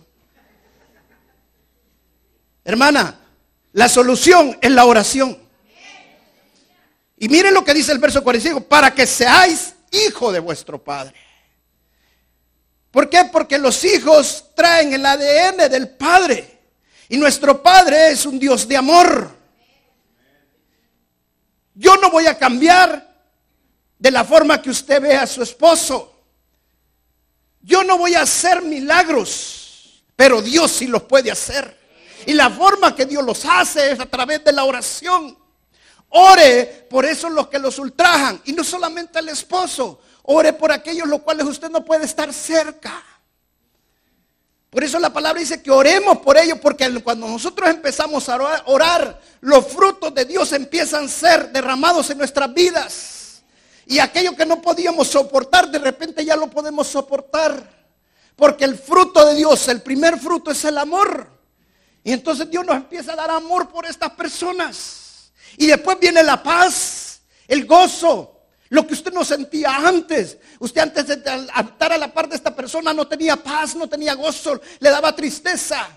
[2.65, 3.19] Hermana,
[3.73, 5.37] la solución es la oración.
[7.17, 11.15] Y miren lo que dice el verso 45, para que seáis hijo de vuestro Padre.
[12.91, 13.25] ¿Por qué?
[13.31, 16.59] Porque los hijos traen el ADN del Padre.
[17.09, 19.37] Y nuestro Padre es un Dios de amor.
[21.73, 23.07] Yo no voy a cambiar
[23.97, 26.15] de la forma que usted ve a su esposo.
[27.61, 31.78] Yo no voy a hacer milagros, pero Dios sí los puede hacer.
[32.25, 35.37] Y la forma que Dios los hace es a través de la oración.
[36.09, 38.41] Ore por esos los que los ultrajan.
[38.45, 40.01] Y no solamente el esposo.
[40.23, 43.03] Ore por aquellos los cuales usted no puede estar cerca.
[44.69, 49.19] Por eso la palabra dice que oremos por ellos, porque cuando nosotros empezamos a orar,
[49.41, 53.41] los frutos de Dios empiezan a ser derramados en nuestras vidas.
[53.87, 57.79] Y aquello que no podíamos soportar, de repente ya lo podemos soportar.
[58.35, 61.38] Porque el fruto de Dios, el primer fruto es el amor.
[62.03, 65.31] Y entonces Dios nos empieza a dar amor por estas personas.
[65.57, 70.37] Y después viene la paz, el gozo, lo que usted no sentía antes.
[70.59, 74.13] Usted antes de estar a la par de esta persona no tenía paz, no tenía
[74.13, 75.87] gozo, le daba tristeza.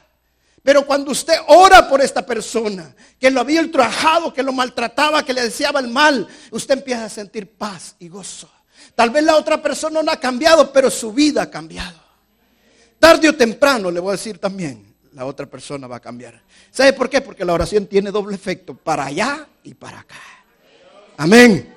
[0.62, 5.32] Pero cuando usted ora por esta persona, que lo había ultrajado, que lo maltrataba, que
[5.32, 8.48] le deseaba el mal, usted empieza a sentir paz y gozo.
[8.94, 12.00] Tal vez la otra persona no ha cambiado, pero su vida ha cambiado.
[12.98, 16.42] Tarde o temprano, le voy a decir también, la otra persona va a cambiar.
[16.70, 17.20] ¿Sabe por qué?
[17.20, 20.20] Porque la oración tiene doble efecto, para allá y para acá.
[21.16, 21.74] Amén.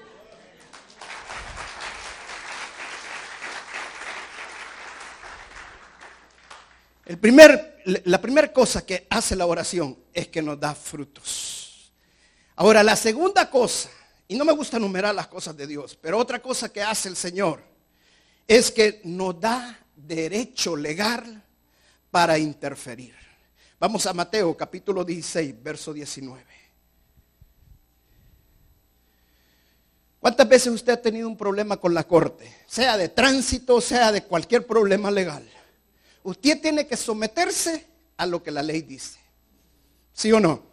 [7.05, 11.91] El primer, la primera cosa que hace la oración es que nos da frutos.
[12.55, 13.89] Ahora, la segunda cosa,
[14.27, 17.15] y no me gusta enumerar las cosas de Dios, pero otra cosa que hace el
[17.15, 17.61] Señor
[18.47, 21.43] es que nos da derecho legal
[22.09, 23.24] para interferir.
[23.79, 26.43] Vamos a Mateo capítulo 16, verso 19.
[30.19, 32.51] ¿Cuántas veces usted ha tenido un problema con la corte?
[32.65, 35.47] Sea de tránsito, sea de cualquier problema legal.
[36.23, 37.85] Usted tiene que someterse
[38.17, 39.19] a lo que la ley dice.
[40.13, 40.63] ¿Sí o no?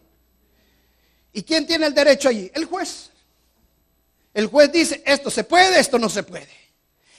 [1.32, 2.50] ¿Y quién tiene el derecho allí?
[2.54, 3.10] El juez.
[4.32, 6.48] El juez dice, esto se puede, esto no se puede.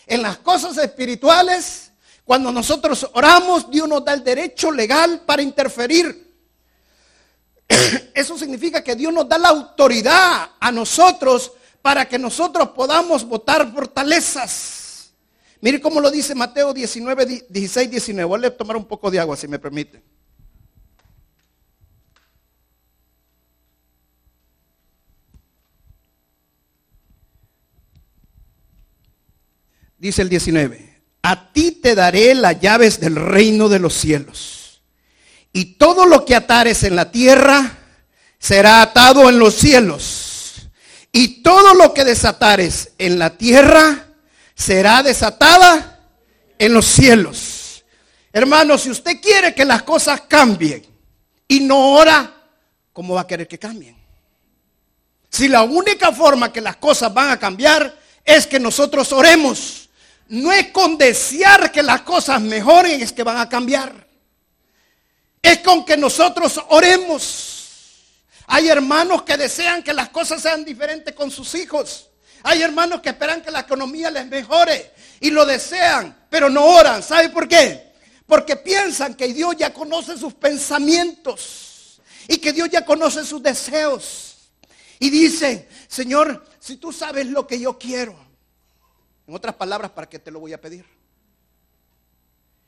[0.08, 1.83] En las cosas espirituales,
[2.26, 6.34] cuando nosotros oramos, Dios nos da el derecho legal para interferir.
[8.14, 13.72] Eso significa que Dios nos da la autoridad a nosotros para que nosotros podamos votar
[13.74, 15.12] fortalezas.
[15.60, 18.28] Mire cómo lo dice Mateo 19, 16, 19.
[18.28, 20.02] Voy a tomar un poco de agua, si me permite.
[29.98, 30.93] Dice el 19,
[31.24, 34.82] a ti te daré las llaves del reino de los cielos.
[35.54, 37.78] Y todo lo que atares en la tierra
[38.38, 40.70] será atado en los cielos.
[41.14, 44.08] Y todo lo que desatares en la tierra
[44.54, 46.02] será desatada
[46.60, 47.86] en los cielos.
[48.34, 50.86] Hermano, si usted quiere que las cosas cambien
[51.48, 52.34] y no ora,
[52.92, 53.96] ¿cómo va a querer que cambien?
[55.30, 59.83] Si la única forma que las cosas van a cambiar es que nosotros oremos,
[60.30, 64.08] no es con desear que las cosas mejoren, es que van a cambiar.
[65.42, 67.54] Es con que nosotros oremos.
[68.48, 72.10] Hay hermanos que desean que las cosas sean diferentes con sus hijos.
[72.44, 77.02] Hay hermanos que esperan que la economía les mejore y lo desean, pero no oran.
[77.02, 77.94] ¿Sabe por qué?
[78.26, 84.36] Porque piensan que Dios ya conoce sus pensamientos y que Dios ya conoce sus deseos.
[85.00, 88.16] Y dicen, Señor, si tú sabes lo que yo quiero,
[89.28, 90.86] en otras palabras, ¿para qué te lo voy a pedir?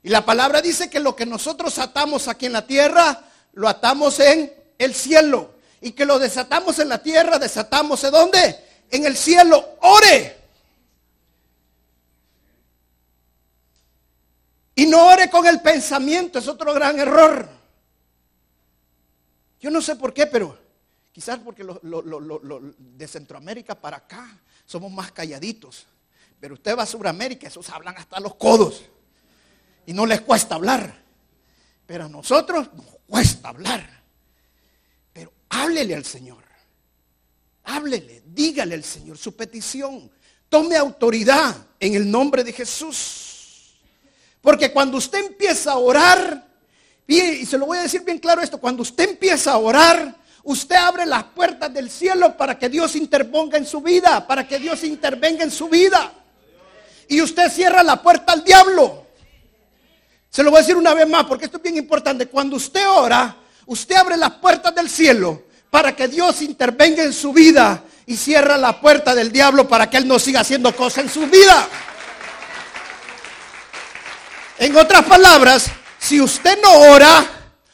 [0.03, 4.19] Y la palabra dice que lo que nosotros atamos aquí en la tierra, lo atamos
[4.19, 5.55] en el cielo.
[5.81, 8.65] Y que lo desatamos en la tierra, desatamos en dónde?
[8.91, 10.37] en el cielo, ore.
[14.75, 17.49] Y no ore con el pensamiento, es otro gran error.
[19.59, 20.57] Yo no sé por qué, pero
[21.11, 21.65] quizás porque
[22.77, 25.87] de Centroamérica para acá somos más calladitos.
[26.39, 28.83] Pero usted va a Sudamérica, esos hablan hasta los codos.
[29.85, 31.03] Y no les cuesta hablar.
[31.85, 34.03] Pero a nosotros nos cuesta hablar.
[35.13, 36.43] Pero háblele al Señor.
[37.63, 40.11] Háblele, dígale al Señor su petición.
[40.49, 43.79] Tome autoridad en el nombre de Jesús.
[44.41, 46.47] Porque cuando usted empieza a orar,
[47.07, 50.15] y se lo voy a decir bien claro esto, cuando usted empieza a orar,
[50.47, 54.59] Usted abre las puertas del cielo para que Dios interponga en su vida, para que
[54.59, 56.13] Dios intervenga en su vida.
[57.07, 59.05] Y usted cierra la puerta al diablo.
[60.29, 62.27] Se lo voy a decir una vez más porque esto es bien importante.
[62.27, 63.35] Cuando usted ora,
[63.67, 68.57] usted abre las puertas del cielo para que Dios intervenga en su vida y cierra
[68.57, 71.67] la puerta del diablo para que Él no siga haciendo cosas en su vida.
[74.57, 75.67] En otras palabras,
[75.99, 77.25] si usted no ora,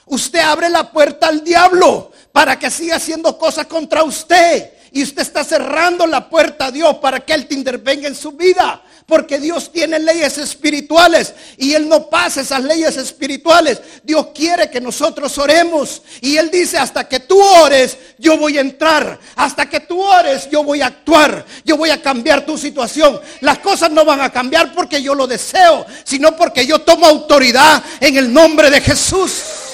[0.06, 4.72] usted abre la puerta al diablo para que siga haciendo cosas contra usted.
[4.91, 8.34] Y usted está cerrando la puerta a Dios para que Él te intervenga en su
[8.34, 8.82] vida.
[9.05, 13.81] Porque Dios tiene leyes espirituales y Él no pasa esas leyes espirituales.
[14.03, 16.01] Dios quiere que nosotros oremos.
[16.21, 19.19] Y Él dice, hasta que tú ores, yo voy a entrar.
[19.35, 21.45] Hasta que tú ores, yo voy a actuar.
[21.65, 23.19] Yo voy a cambiar tu situación.
[23.41, 27.83] Las cosas no van a cambiar porque yo lo deseo, sino porque yo tomo autoridad
[27.99, 29.70] en el nombre de Jesús.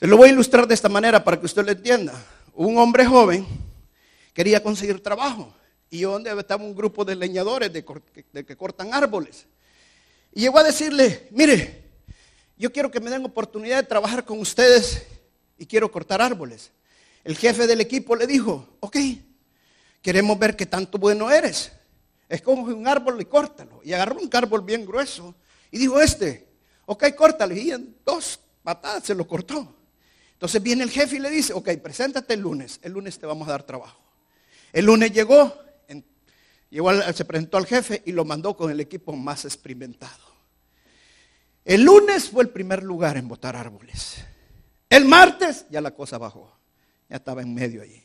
[0.00, 2.14] Se lo voy a ilustrar de esta manera para que usted lo entienda.
[2.54, 3.46] Un hombre joven
[4.32, 5.52] quería conseguir trabajo
[5.90, 9.46] y donde estaba un grupo de leñadores de, que cortan árboles.
[10.32, 11.84] Y llegó a decirle, mire,
[12.56, 15.06] yo quiero que me den oportunidad de trabajar con ustedes
[15.58, 16.70] y quiero cortar árboles.
[17.22, 18.96] El jefe del equipo le dijo, ok,
[20.00, 21.72] queremos ver qué tanto bueno eres.
[22.26, 23.82] Escoge un árbol y córtalo.
[23.84, 25.34] Y agarró un árbol bien grueso
[25.70, 26.48] y dijo, este,
[26.86, 27.54] ok, córtalo.
[27.54, 29.76] Y en dos patadas se lo cortó.
[30.40, 33.46] Entonces viene el jefe y le dice, ok, preséntate el lunes, el lunes te vamos
[33.46, 34.00] a dar trabajo.
[34.72, 35.54] El lunes llegó,
[37.12, 40.30] se presentó al jefe y lo mandó con el equipo más experimentado.
[41.62, 44.16] El lunes fue el primer lugar en botar árboles.
[44.88, 46.50] El martes ya la cosa bajó,
[47.10, 48.02] ya estaba en medio allí.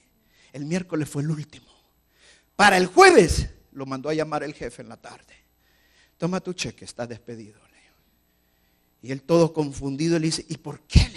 [0.51, 1.71] El miércoles fue el último.
[2.57, 5.33] Para el jueves lo mandó a llamar el jefe en la tarde.
[6.17, 7.61] Toma tu cheque, estás despedido.
[9.01, 11.14] Y él todo confundido le dice, ¿y por qué?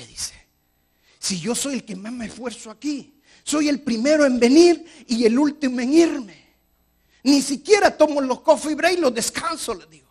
[1.19, 5.25] Si yo soy el que más me esfuerzo aquí, soy el primero en venir y
[5.25, 6.49] el último en irme.
[7.25, 10.09] Ni siquiera tomo los coffee break y los descanso, le digo.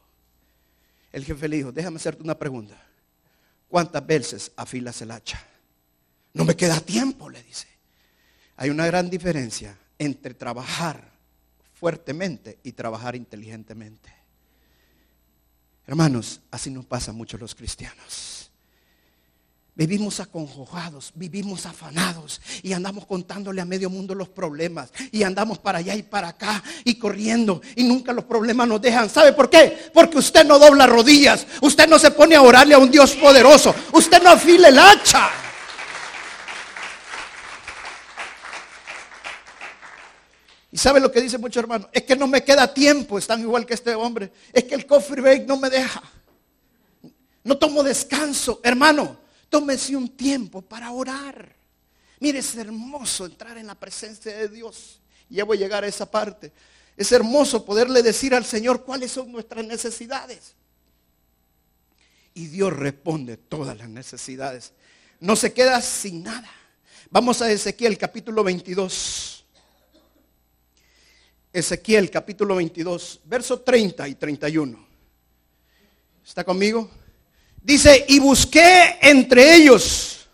[1.11, 2.81] El jefe le dijo, déjame hacerte una pregunta.
[3.67, 5.43] ¿Cuántas veces afilas el hacha?
[6.33, 7.67] No me queda tiempo, le dice.
[8.57, 11.11] Hay una gran diferencia entre trabajar
[11.73, 14.13] fuertemente y trabajar inteligentemente.
[15.85, 18.36] Hermanos, así nos pasa a muchos los cristianos.
[19.77, 25.77] Vivimos aconjojados, vivimos afanados y andamos contándole a medio mundo los problemas y andamos para
[25.77, 29.07] allá y para acá y corriendo y nunca los problemas nos dejan.
[29.07, 29.91] ¿Sabe por qué?
[29.93, 33.75] Porque usted no dobla rodillas, usted no se pone a orarle a un Dios poderoso,
[33.93, 35.29] usted no afile el hacha.
[40.71, 43.63] Y sabe lo que dice mucho hermano, es que no me queda tiempo, están igual
[43.63, 46.01] que este hombre, es que el coffee break no me deja.
[47.43, 49.26] No tomo descanso, hermano.
[49.49, 51.55] Tómese un tiempo para orar.
[52.19, 54.99] Mire, es hermoso entrar en la presencia de Dios.
[55.29, 56.51] Ya voy a llegar a esa parte.
[56.95, 60.55] Es hermoso poderle decir al Señor cuáles son nuestras necesidades.
[62.33, 64.73] Y Dios responde todas las necesidades.
[65.19, 66.49] No se queda sin nada.
[67.09, 69.45] Vamos a Ezequiel capítulo 22.
[71.53, 74.87] Ezequiel capítulo 22, verso 30 y 31.
[76.25, 76.91] ¿Está conmigo?
[77.67, 80.29] Dice, y busqué entre ellos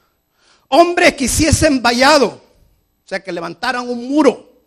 [0.67, 4.62] hombres que hiciesen vallado, o sea, que levantaran un muro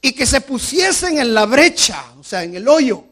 [0.00, 3.04] y que se pusiesen en la brecha, o sea, en el hoyo,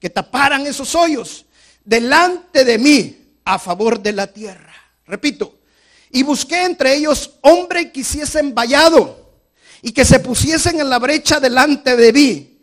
[0.00, 1.46] que taparan esos hoyos
[1.84, 4.74] delante de mí a favor de la tierra.
[5.06, 5.60] Repito,
[6.10, 9.34] y busqué entre ellos hombres que hiciesen vallado
[9.82, 12.58] y que se pusiesen en la brecha delante de mí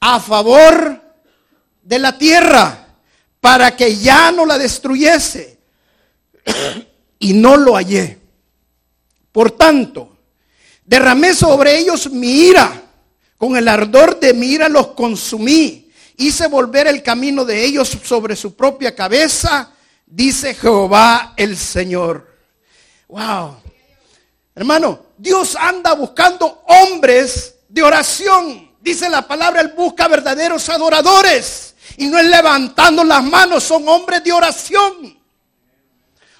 [0.00, 1.00] a favor
[1.84, 2.85] de la tierra
[3.46, 5.56] para que ya no la destruyese.
[7.20, 8.18] y no lo hallé.
[9.30, 10.16] Por tanto,
[10.84, 12.82] derramé sobre ellos mi ira.
[13.38, 15.88] Con el ardor de mi ira los consumí.
[16.16, 19.70] Hice volver el camino de ellos sobre su propia cabeza,
[20.04, 22.28] dice Jehová el Señor.
[23.06, 23.58] Wow.
[24.56, 28.72] Hermano, Dios anda buscando hombres de oración.
[28.80, 31.75] Dice la palabra, Él busca verdaderos adoradores.
[31.96, 35.18] Y no es levantando las manos, son hombres de oración.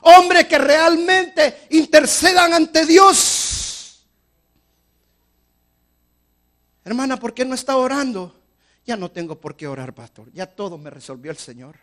[0.03, 4.07] Hombres que realmente intercedan ante Dios.
[6.85, 8.33] Hermana, ¿por qué no está orando?
[8.85, 10.31] Ya no tengo por qué orar, pastor.
[10.33, 11.77] Ya todo me resolvió el Señor.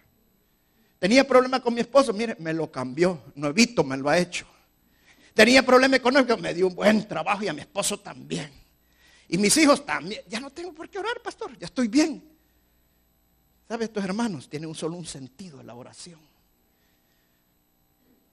[0.99, 3.21] Tenía problema con mi esposo, mire, me lo cambió.
[3.35, 4.47] No evito, me lo ha hecho.
[5.33, 8.49] Tenía problema económico, me dio un buen trabajo y a mi esposo también.
[9.27, 10.21] Y mis hijos también.
[10.29, 12.32] Ya no tengo por qué orar, pastor, ya estoy bien.
[13.73, 14.47] ¿Sabe estos hermanos?
[14.49, 16.19] Tienen un solo un sentido en la oración.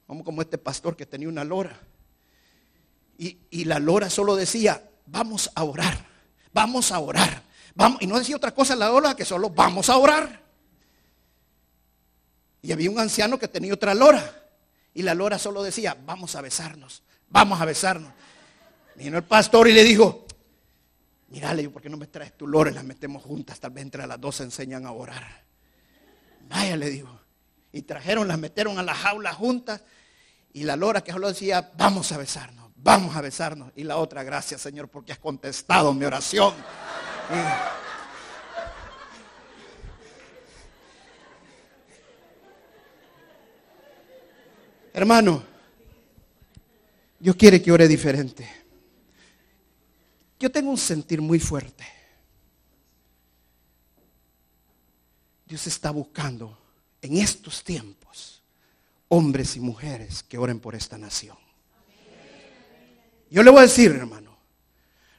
[0.05, 1.79] Como como este pastor que tenía una lora.
[3.17, 6.05] Y, y la lora solo decía, vamos a orar,
[6.53, 7.41] vamos a orar.
[7.73, 10.43] Vamos, y no decía otra cosa la lora que solo vamos a orar.
[12.61, 14.47] Y había un anciano que tenía otra lora.
[14.93, 18.13] Y la lora solo decía, vamos a besarnos, vamos a besarnos.
[18.95, 20.23] Vino el pastor y le dijo,
[21.31, 23.59] mírale, ¿por qué no me traes tu lora y las metemos juntas?
[23.59, 25.43] Tal vez entre las dos se enseñan a orar.
[26.49, 27.19] Vaya, le digo.
[27.71, 29.81] Y trajeron, las metieron a la jaula juntas.
[30.53, 33.71] Y la lora que solo decía, vamos a besarnos, vamos a besarnos.
[33.75, 36.53] Y la otra, gracias Señor, porque has contestado mi oración.
[44.93, 45.41] Hermano,
[47.17, 48.60] Dios quiere que ore diferente.
[50.41, 51.85] Yo tengo un sentir muy fuerte.
[55.45, 56.57] Dios está buscando
[56.99, 58.41] en estos tiempos
[59.09, 61.37] hombres y mujeres que oren por esta nación.
[63.29, 64.35] Yo le voy a decir, hermano,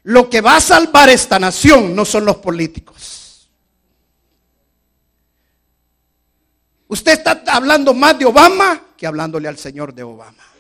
[0.03, 3.49] lo que va a salvar esta nación no son los políticos.
[6.89, 10.52] Usted está hablando más de Obama que hablándole al Señor de Obama.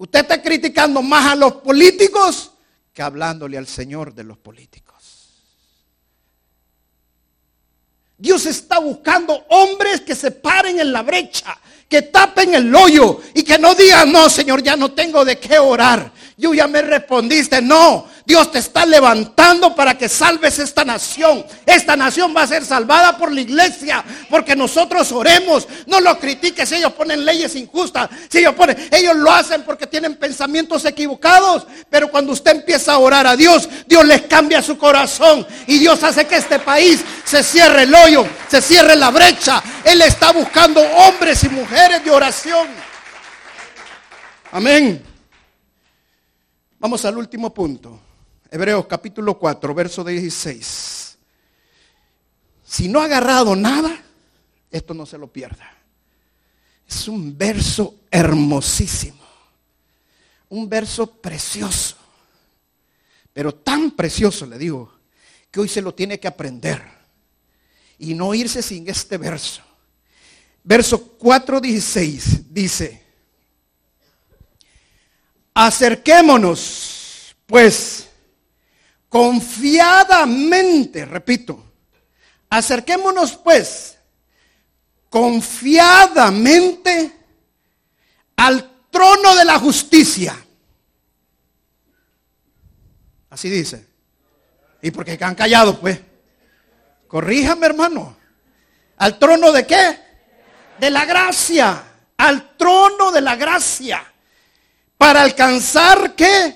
[0.00, 2.52] Usted está criticando más a los políticos
[2.90, 5.28] que hablándole al Señor de los políticos.
[8.16, 11.54] Dios está buscando hombres que se paren en la brecha,
[11.86, 15.58] que tapen el hoyo y que no digan, no, Señor, ya no tengo de qué
[15.58, 16.10] orar.
[16.40, 21.44] Yo ya me respondiste, no, Dios te está levantando para que salves esta nación.
[21.66, 25.68] Esta nación va a ser salvada por la iglesia, porque nosotros oremos.
[25.86, 28.08] No lo critiques, ellos ponen leyes injustas.
[28.30, 31.66] Si ellos ponen, ellos lo hacen porque tienen pensamientos equivocados.
[31.90, 36.02] Pero cuando usted empieza a orar a Dios, Dios les cambia su corazón y Dios
[36.02, 39.62] hace que este país se cierre el hoyo, se cierre la brecha.
[39.84, 42.66] Él está buscando hombres y mujeres de oración.
[44.52, 45.09] Amén.
[46.80, 48.00] Vamos al último punto.
[48.50, 51.18] Hebreos capítulo 4, verso 16.
[52.64, 54.02] Si no ha agarrado nada,
[54.70, 55.70] esto no se lo pierda.
[56.88, 59.20] Es un verso hermosísimo.
[60.48, 61.96] Un verso precioso.
[63.34, 64.90] Pero tan precioso, le digo,
[65.50, 66.82] que hoy se lo tiene que aprender.
[67.98, 69.60] Y no irse sin este verso.
[70.64, 72.99] Verso 4.16 dice,
[75.54, 78.08] Acerquémonos, pues,
[79.08, 81.64] confiadamente, repito,
[82.48, 83.98] acerquémonos, pues,
[85.08, 87.12] confiadamente
[88.36, 90.36] al trono de la justicia.
[93.28, 93.90] Así dice.
[94.82, 96.00] ¿Y por qué han callado, pues?
[97.06, 98.16] Corríjame, hermano.
[98.96, 100.00] ¿Al trono de qué?
[100.78, 101.84] De la gracia.
[102.16, 104.09] Al trono de la gracia
[105.00, 106.54] para alcanzar qué?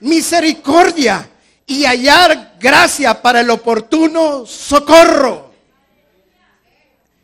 [0.00, 1.30] Misericordia
[1.64, 5.52] y hallar gracia para el oportuno socorro.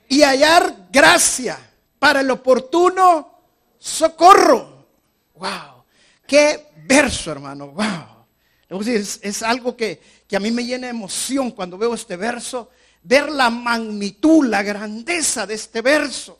[0.07, 1.59] Y hallar gracia
[1.99, 3.41] para el oportuno
[3.81, 4.87] socorro.
[5.35, 5.83] Wow.
[6.25, 7.73] Qué verso, hermano.
[7.73, 8.87] Wow.
[8.87, 12.71] Es, es algo que, que a mí me llena de emoción cuando veo este verso.
[13.03, 16.39] Ver la magnitud, la grandeza de este verso.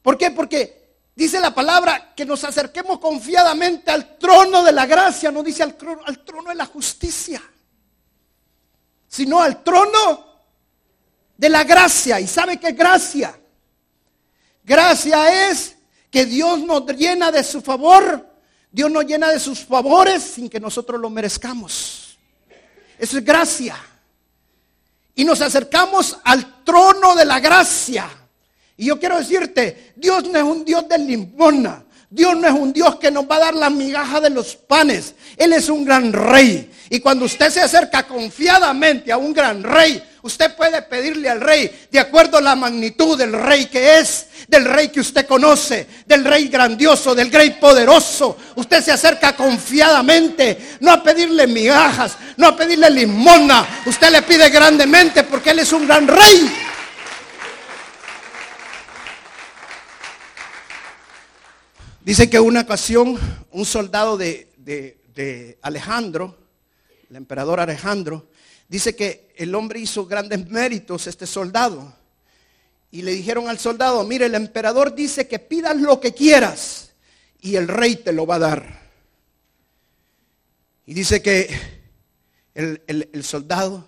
[0.00, 0.30] ¿Por qué?
[0.30, 0.83] Porque
[1.16, 5.76] Dice la palabra que nos acerquemos confiadamente al trono de la gracia, no dice al,
[5.76, 7.40] trono de la justicia,
[9.06, 10.26] sino al trono
[11.36, 12.18] de la gracia.
[12.18, 13.38] ¿Y sabe qué gracia?
[14.64, 15.76] Gracia es
[16.10, 18.28] que Dios nos llena de su favor,
[18.72, 22.18] Dios nos llena de sus favores sin que nosotros lo merezcamos.
[22.98, 23.76] Eso es gracia.
[25.14, 28.08] Y nos acercamos al trono de la gracia.
[28.76, 31.84] Y yo quiero decirte, Dios no es un Dios de limona.
[32.10, 35.14] Dios no es un Dios que nos va a dar la migaja de los panes.
[35.36, 36.70] Él es un gran rey.
[36.90, 41.88] Y cuando usted se acerca confiadamente a un gran rey, usted puede pedirle al rey
[41.90, 46.24] de acuerdo a la magnitud del rey que es, del rey que usted conoce, del
[46.24, 48.36] rey grandioso, del rey poderoso.
[48.54, 53.66] Usted se acerca confiadamente, no a pedirle migajas, no a pedirle limona.
[53.86, 56.48] Usted le pide grandemente porque Él es un gran rey.
[62.04, 63.18] Dice que una ocasión
[63.50, 66.36] un soldado de, Alejandro,
[67.08, 68.28] el emperador Alejandro,
[68.68, 71.96] dice que el hombre hizo grandes méritos, este soldado.
[72.90, 76.92] Y le dijeron al soldado, mire, el emperador dice que pidas lo que quieras
[77.40, 78.90] y el rey te lo va a dar.
[80.86, 81.48] Y dice que
[82.54, 83.84] El, el soldado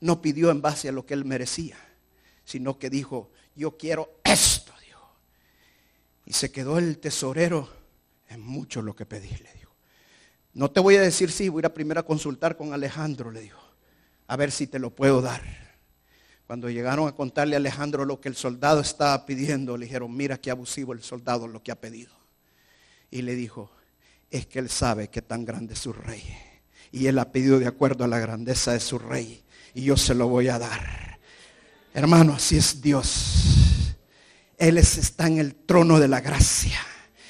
[0.00, 1.76] no pidió en base a lo que él merecía,
[2.44, 4.61] sino que dijo, yo quiero esto.
[6.26, 7.68] Y se quedó el tesorero
[8.28, 9.72] en mucho lo que pedí, le dijo.
[10.54, 13.40] No te voy a decir sí, voy a ir primero a consultar con Alejandro, le
[13.40, 13.60] dijo,
[14.26, 15.42] a ver si te lo puedo dar.
[16.46, 20.38] Cuando llegaron a contarle a Alejandro lo que el soldado estaba pidiendo, le dijeron, mira
[20.38, 22.12] qué abusivo el soldado lo que ha pedido.
[23.10, 23.70] Y le dijo,
[24.30, 26.22] es que él sabe que tan grande es su rey.
[26.90, 29.42] Y él ha pedido de acuerdo a la grandeza de su rey
[29.74, 31.18] y yo se lo voy a dar.
[31.94, 33.41] Hermano, así es Dios.
[34.62, 36.78] Él está en el trono de la gracia.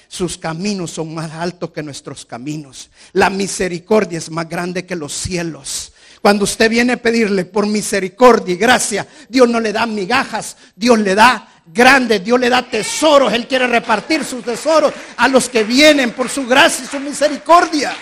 [0.07, 2.91] Sus caminos son más altos que nuestros caminos.
[3.15, 5.95] La misericordia es más grande que los cielos.
[6.21, 10.99] Cuando usted viene a pedirle por misericordia y gracia, Dios no le da migajas, Dios
[10.99, 13.33] le da grande, Dios le da tesoros.
[13.33, 17.95] Él quiere repartir sus tesoros a los que vienen por su gracia y su misericordia.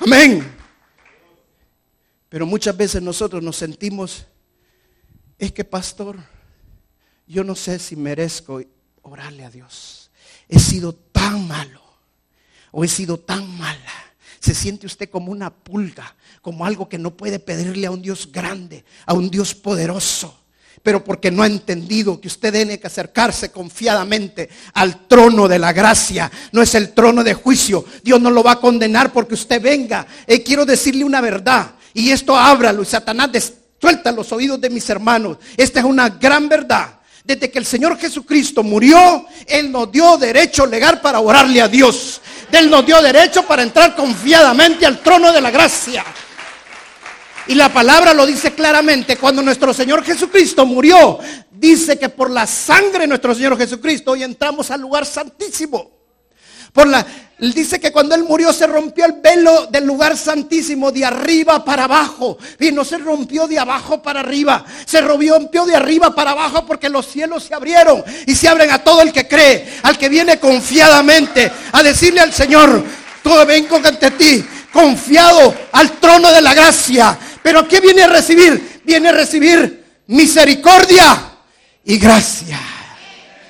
[0.00, 0.50] Amén.
[2.30, 4.24] Pero muchas veces nosotros nos sentimos,
[5.38, 6.16] es que pastor,
[7.30, 8.60] yo no sé si merezco
[9.02, 10.10] orarle a Dios.
[10.48, 11.80] He sido tan malo
[12.72, 13.92] o he sido tan mala.
[14.40, 18.30] Se siente usted como una pulga, como algo que no puede pedirle a un Dios
[18.32, 20.36] grande, a un Dios poderoso.
[20.82, 25.72] Pero porque no ha entendido que usted tiene que acercarse confiadamente al trono de la
[25.72, 26.32] gracia.
[26.50, 27.84] No es el trono de juicio.
[28.02, 30.06] Dios no lo va a condenar porque usted venga.
[30.26, 31.74] Eh, quiero decirle una verdad.
[31.92, 35.36] Y esto ábralo y Satanás suelta los oídos de mis hermanos.
[35.56, 36.99] Esta es una gran verdad.
[37.30, 42.20] Desde que el Señor Jesucristo murió, Él nos dio derecho legal para orarle a Dios.
[42.50, 46.04] Él nos dio derecho para entrar confiadamente al trono de la gracia.
[47.46, 51.20] Y la palabra lo dice claramente, cuando nuestro Señor Jesucristo murió,
[51.52, 55.88] dice que por la sangre de nuestro Señor Jesucristo hoy entramos al lugar santísimo.
[56.72, 57.06] Por la,
[57.40, 61.84] dice que cuando él murió se rompió el velo del lugar santísimo de arriba para
[61.84, 62.36] abajo.
[62.58, 64.64] Y no se rompió de abajo para arriba.
[64.84, 68.04] Se rompió de arriba para abajo porque los cielos se abrieron.
[68.26, 69.78] Y se abren a todo el que cree.
[69.82, 72.84] Al que viene confiadamente a decirle al Señor,
[73.22, 74.44] todo vengo ante ti.
[74.70, 77.18] Confiado al trono de la gracia.
[77.42, 78.82] Pero ¿qué viene a recibir?
[78.84, 81.30] Viene a recibir misericordia
[81.84, 82.60] y gracia.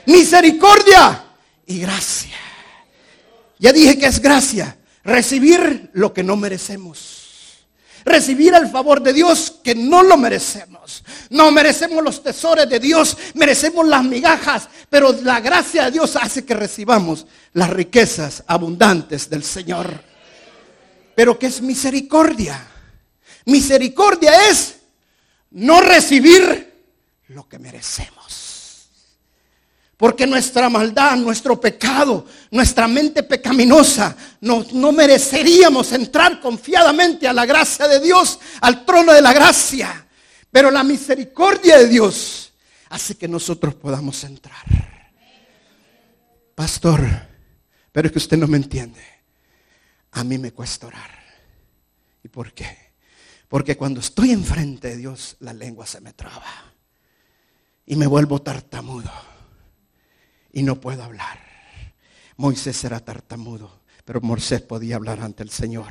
[0.06, 1.24] Misericordia
[1.66, 2.49] y gracia.
[3.60, 4.76] Ya dije que es gracia.
[5.04, 7.18] Recibir lo que no merecemos.
[8.04, 11.04] Recibir el favor de Dios que no lo merecemos.
[11.28, 16.44] No merecemos los tesoros de Dios, merecemos las migajas, pero la gracia de Dios hace
[16.44, 20.02] que recibamos las riquezas abundantes del Señor.
[21.14, 22.66] Pero ¿qué es misericordia?
[23.44, 24.76] Misericordia es
[25.50, 26.72] no recibir
[27.28, 28.19] lo que merecemos.
[30.00, 37.44] Porque nuestra maldad, nuestro pecado, nuestra mente pecaminosa, no, no, mereceríamos entrar confiadamente a la
[37.44, 40.06] gracia de Dios, al trono de la gracia.
[40.50, 42.54] Pero la misericordia de Dios
[42.88, 45.12] hace que nosotros podamos entrar.
[46.54, 47.06] Pastor,
[47.92, 49.04] pero es que usted no me entiende.
[50.12, 51.10] A mí me cuesta orar.
[52.24, 52.94] ¿Y por qué?
[53.48, 56.72] Porque cuando estoy enfrente de Dios, la lengua se me traba.
[57.84, 59.29] Y me vuelvo tartamudo
[60.52, 61.38] y no puedo hablar.
[62.36, 65.88] Moisés era tartamudo, pero Moisés podía hablar ante el Señor.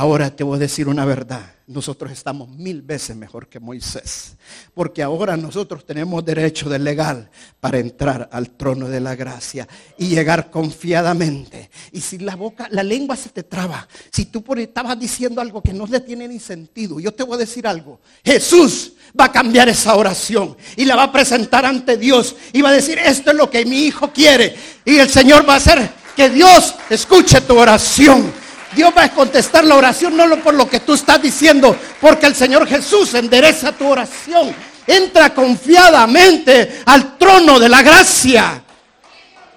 [0.00, 1.42] Ahora te voy a decir una verdad.
[1.66, 4.34] Nosotros estamos mil veces mejor que Moisés.
[4.72, 7.28] Porque ahora nosotros tenemos derecho de legal
[7.60, 11.68] para entrar al trono de la gracia y llegar confiadamente.
[11.92, 15.74] Y si la boca, la lengua se te traba, si tú estabas diciendo algo que
[15.74, 18.00] no le tiene ni sentido, yo te voy a decir algo.
[18.24, 22.70] Jesús va a cambiar esa oración y la va a presentar ante Dios y va
[22.70, 24.56] a decir, esto es lo que mi hijo quiere.
[24.82, 28.40] Y el Señor va a hacer que Dios escuche tu oración.
[28.74, 32.34] Dios va a contestar la oración no por lo que tú estás diciendo, porque el
[32.34, 34.54] Señor Jesús endereza tu oración.
[34.86, 38.64] Entra confiadamente al trono de la gracia.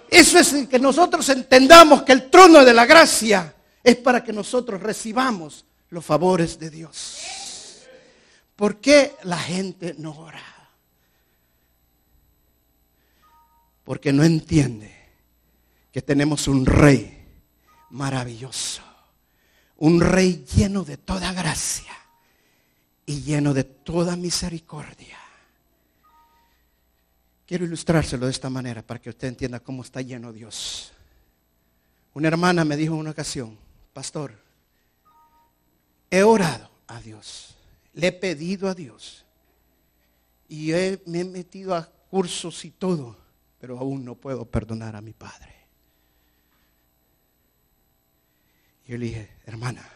[0.10, 3.54] Eso es que nosotros entendamos que el trono de la gracia
[3.84, 7.18] es para que nosotros recibamos los favores de Dios.
[8.56, 10.44] ¿Por qué la gente no ora?
[13.84, 14.94] Porque no entiende
[15.92, 17.26] que tenemos un rey
[17.90, 18.83] maravilloso
[19.78, 21.94] un rey lleno de toda gracia
[23.06, 25.18] y lleno de toda misericordia.
[27.46, 30.94] Quiero ilustrárselo de esta manera para que usted entienda cómo está lleno Dios.
[32.14, 33.58] Una hermana me dijo en una ocasión,
[33.92, 34.34] pastor,
[36.10, 37.56] he orado a Dios,
[37.94, 39.26] le he pedido a Dios
[40.48, 40.72] y
[41.06, 43.18] me he metido a cursos y todo,
[43.60, 45.54] pero aún no puedo perdonar a mi padre.
[48.86, 49.88] Yo le dije, hermana,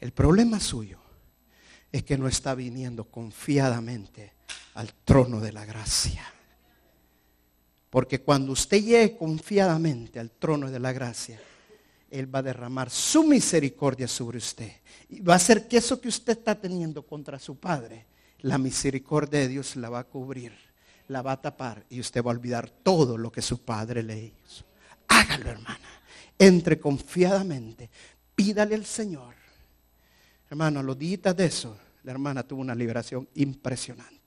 [0.00, 0.98] El problema suyo
[1.92, 4.32] es que no está viniendo confiadamente
[4.74, 6.24] al trono de la gracia.
[7.90, 11.38] Porque cuando usted llegue confiadamente al trono de la gracia,
[12.10, 14.72] Él va a derramar su misericordia sobre usted.
[15.10, 18.06] Y va a hacer que eso que usted está teniendo contra su Padre,
[18.40, 20.52] la misericordia de Dios la va a cubrir,
[21.08, 24.18] la va a tapar y usted va a olvidar todo lo que su Padre le
[24.24, 24.64] hizo.
[25.08, 25.88] Hágalo, hermana.
[26.38, 27.90] Entre confiadamente.
[28.34, 29.34] Pídale al Señor.
[30.50, 34.20] Hermano, a los días de eso, la hermana tuvo una liberación impresionante.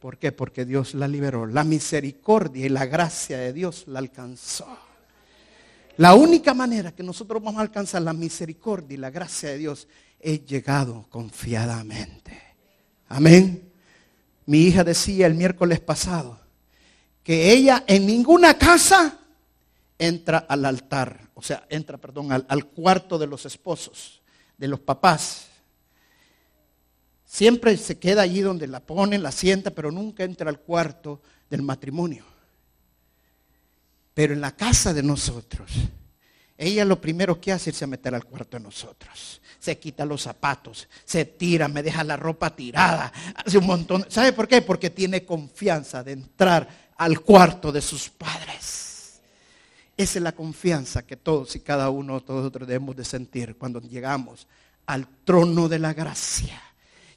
[0.00, 0.32] ¿Por qué?
[0.32, 1.46] Porque Dios la liberó.
[1.46, 4.78] La misericordia y la gracia de Dios la alcanzó.
[5.96, 9.88] La única manera que nosotros vamos a alcanzar la misericordia y la gracia de Dios
[10.20, 12.40] es llegado confiadamente.
[13.08, 13.72] Amén.
[14.46, 16.38] Mi hija decía el miércoles pasado
[17.24, 19.18] que ella en ninguna casa
[19.98, 24.20] entra al altar, o sea, entra, perdón, al, cuarto de los esposos,
[24.56, 25.46] de los papás.
[27.24, 31.62] Siempre se queda allí donde la ponen, la sienta, pero nunca entra al cuarto del
[31.62, 32.24] matrimonio.
[34.14, 35.70] Pero en la casa de nosotros,
[36.56, 39.40] ella lo primero que hace es meter al cuarto de nosotros.
[39.60, 44.04] Se quita los zapatos, se tira, me deja la ropa tirada, hace un montón.
[44.08, 44.60] ¿Sabe por qué?
[44.60, 48.87] Porque tiene confianza de entrar al cuarto de sus padres.
[49.98, 53.80] Esa es la confianza que todos y cada uno, todos nosotros debemos de sentir cuando
[53.80, 54.46] llegamos
[54.86, 56.67] al trono de la gracia.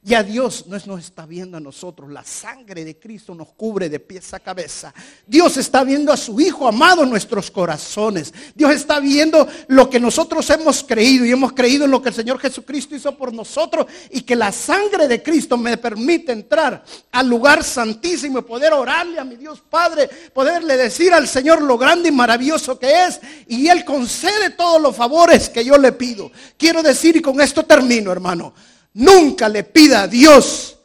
[0.03, 2.11] Ya Dios no nos está viendo a nosotros.
[2.11, 4.91] La sangre de Cristo nos cubre de pies a cabeza.
[5.27, 8.33] Dios está viendo a su Hijo amado en nuestros corazones.
[8.55, 12.15] Dios está viendo lo que nosotros hemos creído y hemos creído en lo que el
[12.15, 17.29] Señor Jesucristo hizo por nosotros y que la sangre de Cristo me permite entrar al
[17.29, 22.09] lugar santísimo y poder orarle a mi Dios Padre, poderle decir al Señor lo grande
[22.09, 26.31] y maravilloso que es y Él concede todos los favores que yo le pido.
[26.57, 28.51] Quiero decir y con esto termino, hermano.
[28.93, 30.77] Nunca le pida a Dios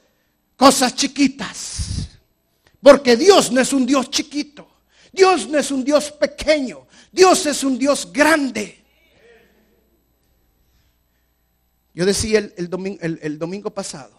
[0.56, 2.08] cosas chiquitas.
[2.80, 4.68] Porque Dios no es un Dios chiquito.
[5.12, 6.86] Dios no es un Dios pequeño.
[7.10, 8.84] Dios es un Dios grande.
[11.94, 14.12] Yo decía el, domingo, el, domingo pasado,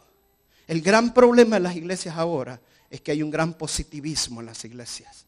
[0.65, 2.59] el gran problema de las iglesias ahora
[2.89, 5.25] es que hay un gran positivismo en las iglesias.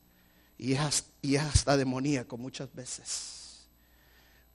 [0.57, 3.68] Y es, y es hasta demoníaco muchas veces.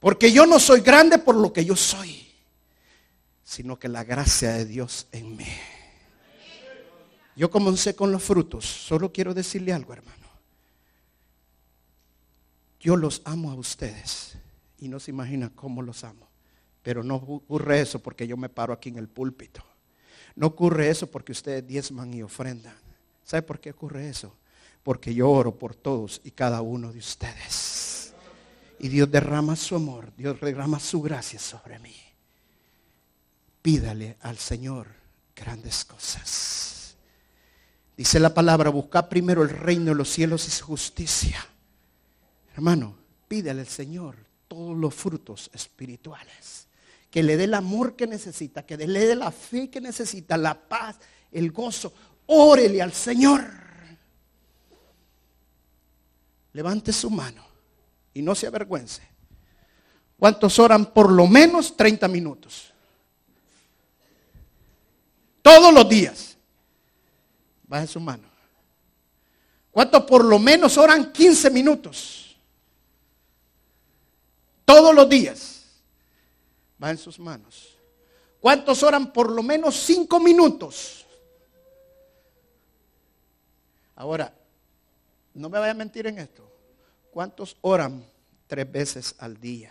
[0.01, 2.24] Porque yo no soy grande por lo que yo soy
[3.45, 5.47] sino que la gracia de Dios en mí.
[7.37, 10.15] Yo comencé con los frutos, solo quiero decirle algo, hermano.
[12.81, 14.37] Yo los amo a ustedes
[14.79, 16.29] y no se imagina cómo los amo.
[16.83, 19.65] Pero no ocurre eso porque yo me paro aquí en el púlpito.
[20.37, 22.77] No ocurre eso porque ustedes diezman y ofrendan.
[23.23, 24.37] ¿Sabe por qué ocurre eso?
[24.83, 28.13] Porque yo oro por todos y cada uno de ustedes.
[28.79, 32.04] Y Dios derrama su amor, Dios derrama su gracia sobre mí
[33.65, 34.89] pídale al Señor
[35.35, 36.97] grandes cosas.
[37.97, 41.43] Dice la palabra, busca primero el reino de los cielos y su justicia.
[42.55, 42.95] Hermano,
[43.27, 44.17] pídale al Señor
[44.49, 46.69] todos los frutos espirituales.
[47.11, 50.61] Que le dé el amor que necesita, que le dé la fe que necesita, la
[50.69, 50.97] paz,
[51.33, 51.95] el gozo.
[52.27, 53.47] Órele al Señor.
[56.53, 57.47] Levante su mano
[58.13, 59.01] y no se avergüence.
[60.19, 62.74] ¿Cuántos oran por lo menos 30 minutos?
[65.45, 66.39] Todos los días.
[67.65, 68.27] Baje su mano.
[69.71, 72.35] ¿Cuántos por lo menos oran 15 minutos?
[74.65, 75.65] Todos los días.
[76.79, 77.77] Bajen sus manos.
[78.41, 81.05] ¿Cuántos oran por lo menos 5 minutos?
[83.97, 84.33] Ahora,
[85.35, 86.51] no me vaya a mentir en esto.
[87.11, 88.03] ¿Cuántos oran
[88.47, 89.71] tres veces al día?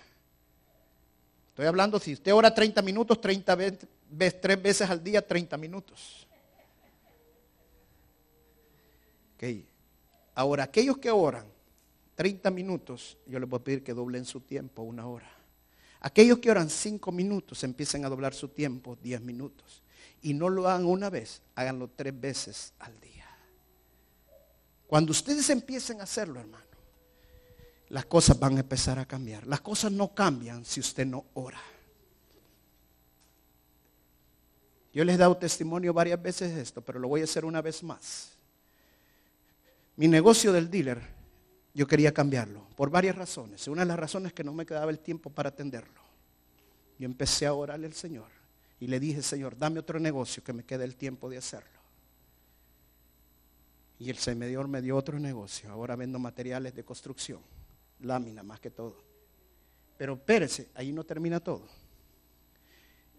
[1.50, 5.58] Estoy hablando, si usted ora 30 minutos, 30 veces ves tres veces al día 30
[5.58, 6.28] minutos.
[9.36, 9.68] Okay.
[10.36, 11.46] Ahora, aquellos que oran
[12.16, 15.30] 30 minutos, yo les voy a pedir que doblen su tiempo una hora.
[16.00, 19.82] Aquellos que oran 5 minutos, empiecen a doblar su tiempo 10 minutos.
[20.22, 23.26] Y no lo hagan una vez, háganlo tres veces al día.
[24.88, 26.64] Cuando ustedes empiecen a hacerlo, hermano,
[27.90, 29.46] las cosas van a empezar a cambiar.
[29.48, 31.62] Las cosas no cambian si usted no ora.
[34.94, 37.62] Yo les he dado testimonio varias veces de esto, pero lo voy a hacer una
[37.62, 38.38] vez más.
[39.96, 41.02] Mi negocio del dealer,
[41.74, 43.68] yo quería cambiarlo por varias razones.
[43.68, 46.02] Una de las razones es que no me quedaba el tiempo para atenderlo.
[47.00, 48.28] Yo empecé a orarle al Señor
[48.80, 51.80] y le dije, Señor, dame otro negocio que me quede el tiempo de hacerlo.
[53.98, 55.72] Y el Señor me dio otro negocio.
[55.72, 57.40] Ahora vendo materiales de construcción,
[58.02, 58.98] lámina más que todo.
[59.98, 61.68] Pero espérese, ahí no termina todo.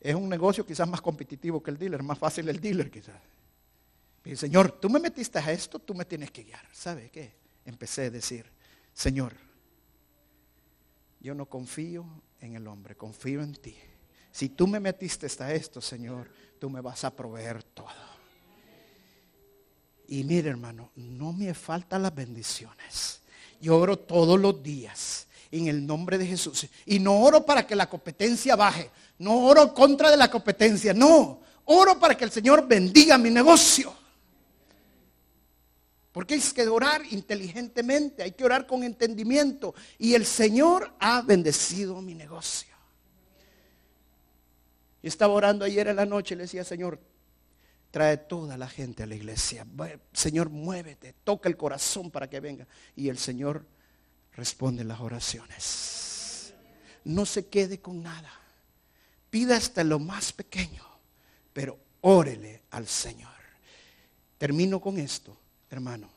[0.04, 3.16] Es un negocio quizás más competitivo que el dealer, más fácil el dealer quizás.
[4.36, 6.66] Señor, tú me metiste a esto, tú me tienes que guiar.
[6.72, 7.32] ¿Sabe qué?
[7.64, 8.44] Empecé a decir,
[8.92, 9.32] Señor,
[11.20, 12.04] yo no confío
[12.38, 13.74] en el hombre, confío en ti.
[14.30, 17.88] Si tú me metiste a esto, Señor, tú me vas a proveer todo.
[20.08, 23.22] Y mire, hermano, no me faltan las bendiciones.
[23.58, 25.28] Yo oro todos los días
[25.58, 26.66] en el nombre de Jesús.
[26.86, 28.90] Y no oro para que la competencia baje.
[29.18, 30.92] No oro contra de la competencia.
[30.92, 31.40] No.
[31.66, 33.94] Oro para que el Señor bendiga mi negocio.
[36.12, 39.74] Porque hay que orar inteligentemente, hay que orar con entendimiento.
[39.98, 42.74] Y el Señor ha bendecido mi negocio.
[45.02, 46.98] Yo estaba orando ayer en la noche le decía, Señor,
[47.90, 49.66] trae toda la gente a la iglesia.
[50.12, 52.66] Señor, muévete, toca el corazón para que venga.
[52.96, 53.66] Y el Señor
[54.36, 56.54] responde las oraciones.
[57.04, 58.32] No se quede con nada.
[59.30, 60.84] Pida hasta lo más pequeño,
[61.52, 63.32] pero órele al Señor.
[64.38, 65.36] Termino con esto,
[65.70, 66.08] hermano.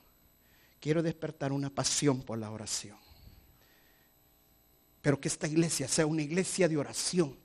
[0.79, 2.97] Quiero despertar una pasión por la oración.
[5.01, 7.37] Pero que esta iglesia sea una iglesia de oración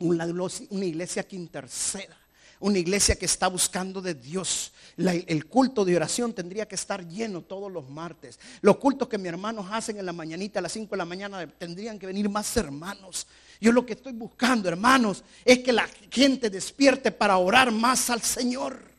[0.00, 2.17] una, iglesia que interceda.
[2.60, 4.72] Una iglesia que está buscando de Dios.
[4.96, 8.38] el culto de oración tendría que estar lleno todos los martes.
[8.60, 11.46] Los cultos que mis hermanos hacen en la mañanita a las 5 de la mañana
[11.46, 13.26] tendrían que venir más hermanos.
[13.60, 18.22] Yo lo que estoy buscando, hermanos, es que la gente despierte para orar más al
[18.22, 18.97] Señor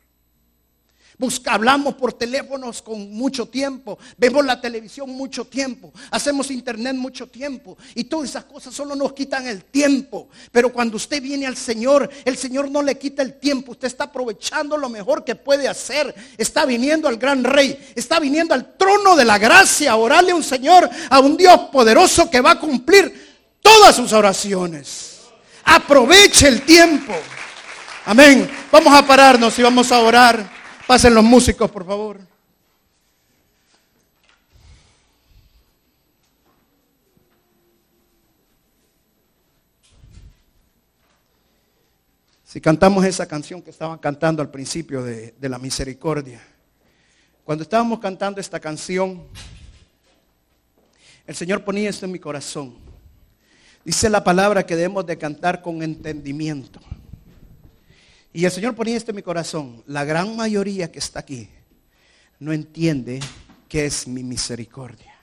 [1.46, 7.78] hablamos por teléfonos con mucho tiempo, vemos la televisión mucho tiempo, hacemos internet mucho tiempo
[7.96, 10.30] y todas esas cosas solo nos quitan el tiempo.
[10.52, 14.06] Pero cuando usted viene al Señor, el Señor no le quita el tiempo, usted está
[14.06, 16.14] aprovechando lo mejor que puede hacer.
[16.38, 20.36] Está viniendo al gran rey, está viniendo al trono de la gracia, a orarle a
[20.36, 25.20] un Señor, a un Dios poderoso que va a cumplir todas sus oraciones.
[25.66, 27.14] Aproveche el tiempo.
[28.06, 28.50] Amén.
[28.72, 30.59] Vamos a pararnos y vamos a orar.
[30.90, 32.20] Pasen los músicos, por favor.
[42.44, 46.42] Si cantamos esa canción que estaban cantando al principio de, de, la misericordia.
[47.44, 49.28] Cuando estábamos cantando esta canción,
[51.28, 52.76] el Señor ponía esto en mi corazón.
[53.86, 56.80] Dice la palabra que debemos de cantar con entendimiento.
[58.40, 59.84] Y el Señor ponía esto en mi corazón.
[59.86, 61.50] La gran mayoría que está aquí
[62.40, 63.20] no entiende
[63.68, 65.14] qué es mi misericordia.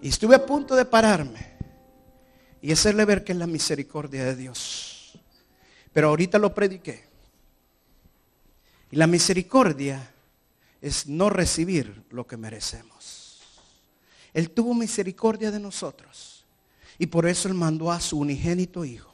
[0.00, 1.46] Y estuve a punto de pararme
[2.62, 5.18] y hacerle ver que es la misericordia de Dios.
[5.92, 7.04] Pero ahorita lo prediqué.
[8.90, 10.14] Y la misericordia
[10.80, 13.38] es no recibir lo que merecemos.
[14.32, 16.46] Él tuvo misericordia de nosotros.
[16.96, 19.09] Y por eso Él mandó a su unigénito Hijo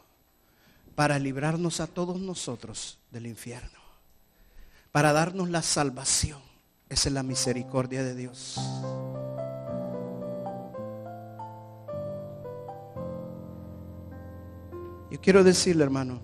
[0.96, 3.78] para librarnos a todos nosotros del infierno,
[4.90, 6.40] para darnos la salvación.
[6.88, 8.58] Esa es la misericordia de Dios.
[15.10, 16.20] Yo quiero decirle, hermano,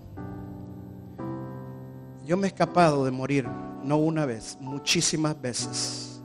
[2.25, 3.47] yo me he escapado de morir,
[3.83, 6.21] no una vez, muchísimas veces.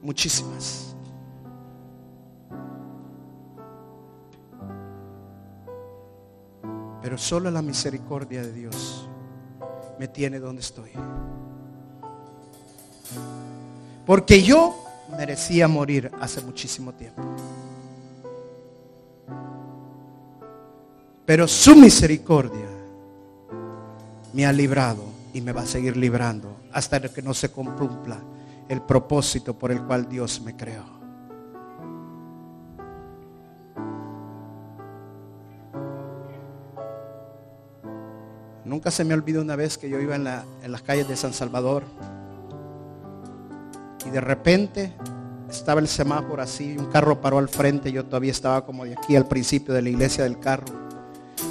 [0.00, 0.96] Muchísimas.
[7.08, 9.08] Pero solo la misericordia de Dios
[9.98, 10.90] me tiene donde estoy.
[14.04, 14.84] Porque yo
[15.16, 17.22] merecía morir hace muchísimo tiempo.
[21.24, 22.68] Pero su misericordia
[24.34, 28.18] me ha librado y me va a seguir librando hasta que no se cumpla
[28.68, 30.97] el propósito por el cual Dios me creó.
[38.78, 41.82] Nunca se me olvida una vez que yo iba en, las calles de San Salvador
[44.06, 44.92] y de repente
[45.50, 49.16] estaba el semáforo así, un carro paró al frente, yo todavía estaba como de aquí
[49.16, 50.66] al principio de la iglesia del carro.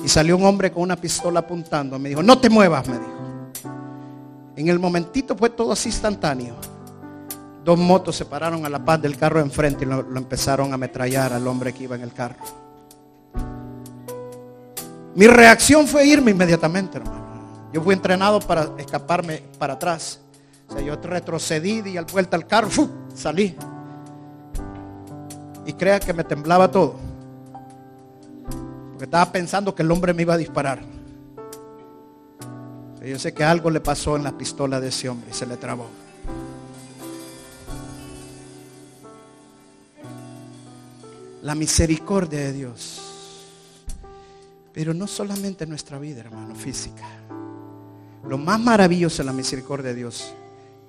[0.05, 3.11] Y salió un hombre con una pistola apuntando, me dijo, no te muevas, me dijo.
[4.55, 6.55] En el momentito fue todo así instantáneo.
[7.61, 10.75] Dos motos se pararon a la paz del carro enfrente y lo, lo empezaron a
[10.75, 12.66] ametrallar al hombre que iba en el carro.
[15.17, 17.25] Mi reacción fue irme inmediatamente, hermano.
[17.73, 20.19] Yo fui entrenado para escaparme para atrás.
[20.69, 22.69] O sea, yo retrocedí y al vuelta al carro,
[23.15, 23.55] salí.
[25.65, 26.97] Y crea que me temblaba todo.
[28.91, 30.83] Porque estaba pensando que el hombre me iba a disparar.
[33.03, 35.57] yo sé que algo le pasó en la pistola de ese hombre y se le
[35.57, 35.87] trabó.
[41.41, 43.06] la misericordia de Dios.
[44.77, 47.03] Pero no solamente en nuestra vida, hermano, física.
[48.23, 50.35] Lo más maravilloso es la misericordia de Dios,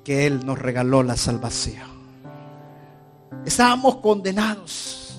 [0.05, 1.89] que Él nos regaló la salvación.
[3.47, 5.19] Estábamos condenados.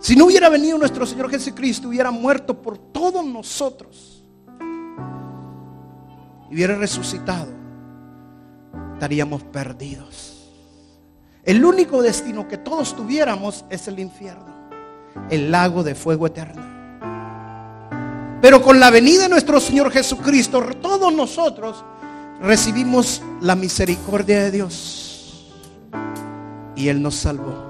[0.00, 4.24] Si no hubiera venido nuestro Señor Jesucristo, hubiera muerto por todos nosotros.
[6.50, 7.52] Hubiera resucitado,
[8.94, 10.50] estaríamos perdidos.
[11.44, 14.57] El único destino que todos tuviéramos es el infierno,
[15.30, 16.62] el lago de fuego eterno.
[18.40, 21.84] Pero con la venida de nuestro Señor Jesucristo, todos nosotros
[22.40, 25.52] recibimos la misericordia de Dios.
[26.76, 27.66] Y Él nos salvó.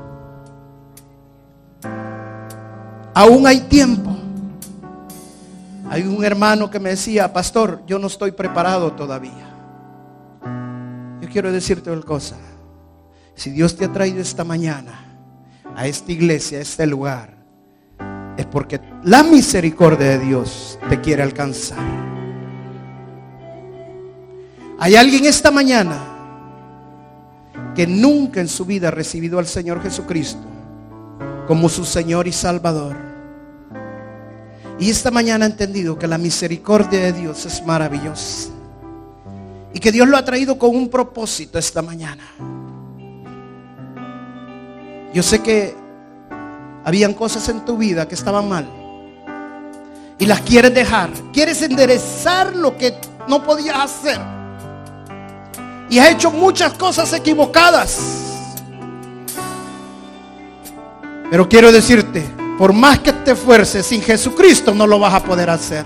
[3.14, 4.14] Aún hay tiempo.
[5.90, 9.48] Hay un hermano que me decía, pastor, yo no estoy preparado todavía.
[11.22, 12.36] Yo quiero decirte una cosa.
[13.34, 15.00] Si Dios te ha traído esta mañana
[15.74, 17.37] a esta iglesia, a este lugar,
[18.38, 21.78] es porque la misericordia de Dios te quiere alcanzar.
[24.78, 25.98] Hay alguien esta mañana
[27.74, 30.46] que nunca en su vida ha recibido al Señor Jesucristo
[31.48, 32.96] como su Señor y Salvador.
[34.78, 38.50] Y esta mañana ha entendido que la misericordia de Dios es maravillosa.
[39.74, 42.22] Y que Dios lo ha traído con un propósito esta mañana.
[45.12, 45.87] Yo sé que
[46.88, 48.66] habían cosas en tu vida que estaban mal.
[50.18, 51.10] Y las quieres dejar.
[51.34, 52.94] Quieres enderezar lo que
[53.28, 54.18] no podías hacer.
[55.90, 57.98] Y has hecho muchas cosas equivocadas.
[61.30, 62.24] Pero quiero decirte,
[62.56, 65.84] por más que te esfuerces, sin Jesucristo no lo vas a poder hacer.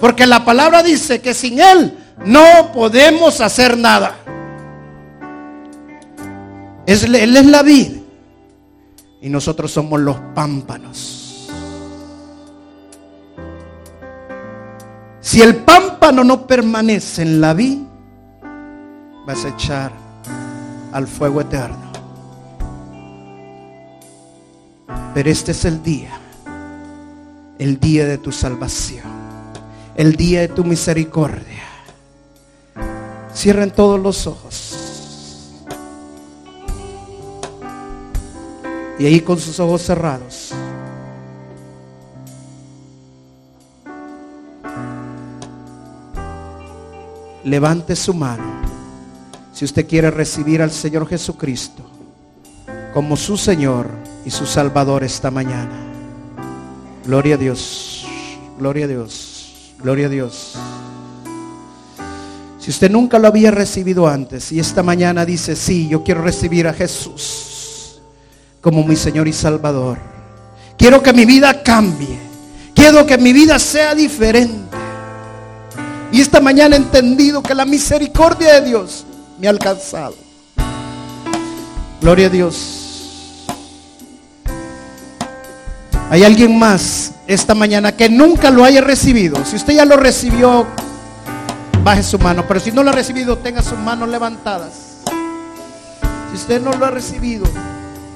[0.00, 4.14] Porque la palabra dice que sin Él no podemos hacer nada.
[6.86, 8.01] Él es la vid
[9.22, 11.48] y nosotros somos los pámpanos.
[15.20, 17.78] Si el pámpano no permanece en la vid,
[19.24, 19.92] vas a echar
[20.92, 21.92] al fuego eterno.
[25.14, 26.18] Pero este es el día,
[27.58, 29.04] el día de tu salvación,
[29.94, 31.62] el día de tu misericordia.
[33.32, 34.61] Cierren todos los ojos.
[39.02, 40.52] Y ahí con sus ojos cerrados.
[47.42, 48.44] Levante su mano.
[49.52, 51.82] Si usted quiere recibir al Señor Jesucristo
[52.94, 53.90] como su Señor
[54.24, 55.72] y su Salvador esta mañana.
[57.04, 58.06] Gloria a Dios.
[58.56, 59.74] Gloria a Dios.
[59.80, 60.54] Gloria a Dios.
[62.60, 66.68] Si usted nunca lo había recibido antes y esta mañana dice, sí, yo quiero recibir
[66.68, 67.41] a Jesús
[68.62, 69.98] como mi Señor y Salvador.
[70.78, 72.18] Quiero que mi vida cambie.
[72.74, 74.78] Quiero que mi vida sea diferente.
[76.12, 79.04] Y esta mañana he entendido que la misericordia de Dios
[79.38, 80.14] me ha alcanzado.
[82.00, 83.46] Gloria a Dios.
[86.10, 89.44] Hay alguien más esta mañana que nunca lo haya recibido.
[89.44, 90.66] Si usted ya lo recibió,
[91.82, 92.44] baje su mano.
[92.46, 94.98] Pero si no lo ha recibido, tenga sus manos levantadas.
[96.30, 97.44] Si usted no lo ha recibido,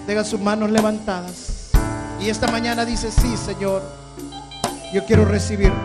[0.06, 1.70] tenga sus manos levantadas.
[2.20, 3.82] Y esta mañana dice, sí, Señor,
[4.92, 5.76] yo quiero recibirte.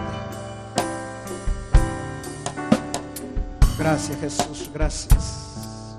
[3.78, 5.98] Gracias, Jesús, gracias.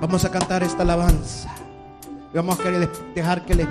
[0.00, 1.50] Vamos a cantar esta alabanza.
[2.34, 2.70] Vamos a
[3.14, 3.66] dejar que le